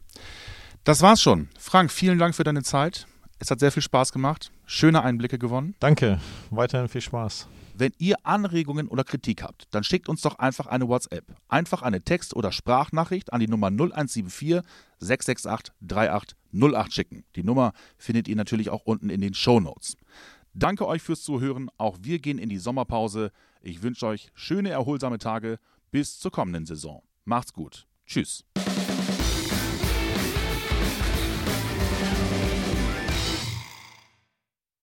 Das 0.84 1.01
war's 1.01 1.21
schon. 1.21 1.49
Frank, 1.57 1.91
vielen 1.91 2.17
Dank 2.17 2.36
für 2.36 2.43
deine 2.43 2.63
Zeit. 2.63 3.07
Es 3.39 3.51
hat 3.51 3.59
sehr 3.59 3.71
viel 3.71 3.84
Spaß 3.84 4.11
gemacht. 4.11 4.51
Schöne 4.65 5.03
Einblicke 5.03 5.38
gewonnen. 5.38 5.76
Danke. 5.80 6.19
Weiterhin 6.49 6.88
viel 6.88 7.01
Spaß. 7.01 7.47
Wenn 7.78 7.91
ihr 7.97 8.15
Anregungen 8.23 8.88
oder 8.88 9.03
Kritik 9.03 9.43
habt, 9.43 9.67
dann 9.71 9.84
schickt 9.84 10.07
uns 10.07 10.21
doch 10.21 10.39
einfach 10.39 10.67
eine 10.67 10.88
WhatsApp. 10.88 11.26
Einfach 11.49 11.82
eine 11.82 12.01
Text- 12.01 12.34
oder 12.34 12.53
Sprachnachricht 12.53 13.34
an 13.34 13.41
die 13.41 13.49
Nummer 13.49 13.67
0174 13.67 14.61
668 14.99 15.76
3808 15.82 16.93
schicken. 16.93 17.26
Die 17.36 17.43
Nummer 17.43 17.73
findet 17.97 18.30
ihr 18.30 18.38
natürlich 18.38 18.69
auch 18.69 18.84
unten 18.86 19.09
in 19.09 19.19
den 19.19 19.34
Show 19.34 19.59
Notes. 19.59 19.97
Danke 20.53 20.88
euch 20.88 21.01
fürs 21.01 21.23
Zuhören. 21.23 21.69
Auch 21.78 21.97
wir 22.01 22.19
gehen 22.19 22.38
in 22.38 22.47
die 22.47 22.59
Sommerpause. 22.59 23.34
Ich 23.61 23.84
wünsche 23.84 24.07
euch 24.07 24.30
schöne, 24.34 24.69
erholsame 24.69 25.17
Tage. 25.17 25.59
Bis 25.91 26.17
zur 26.17 26.32
kommenden 26.32 26.65
Saison. 26.65 27.03
Macht's 27.26 27.51
gut. 27.51 27.88
Tschüss. 28.05 28.45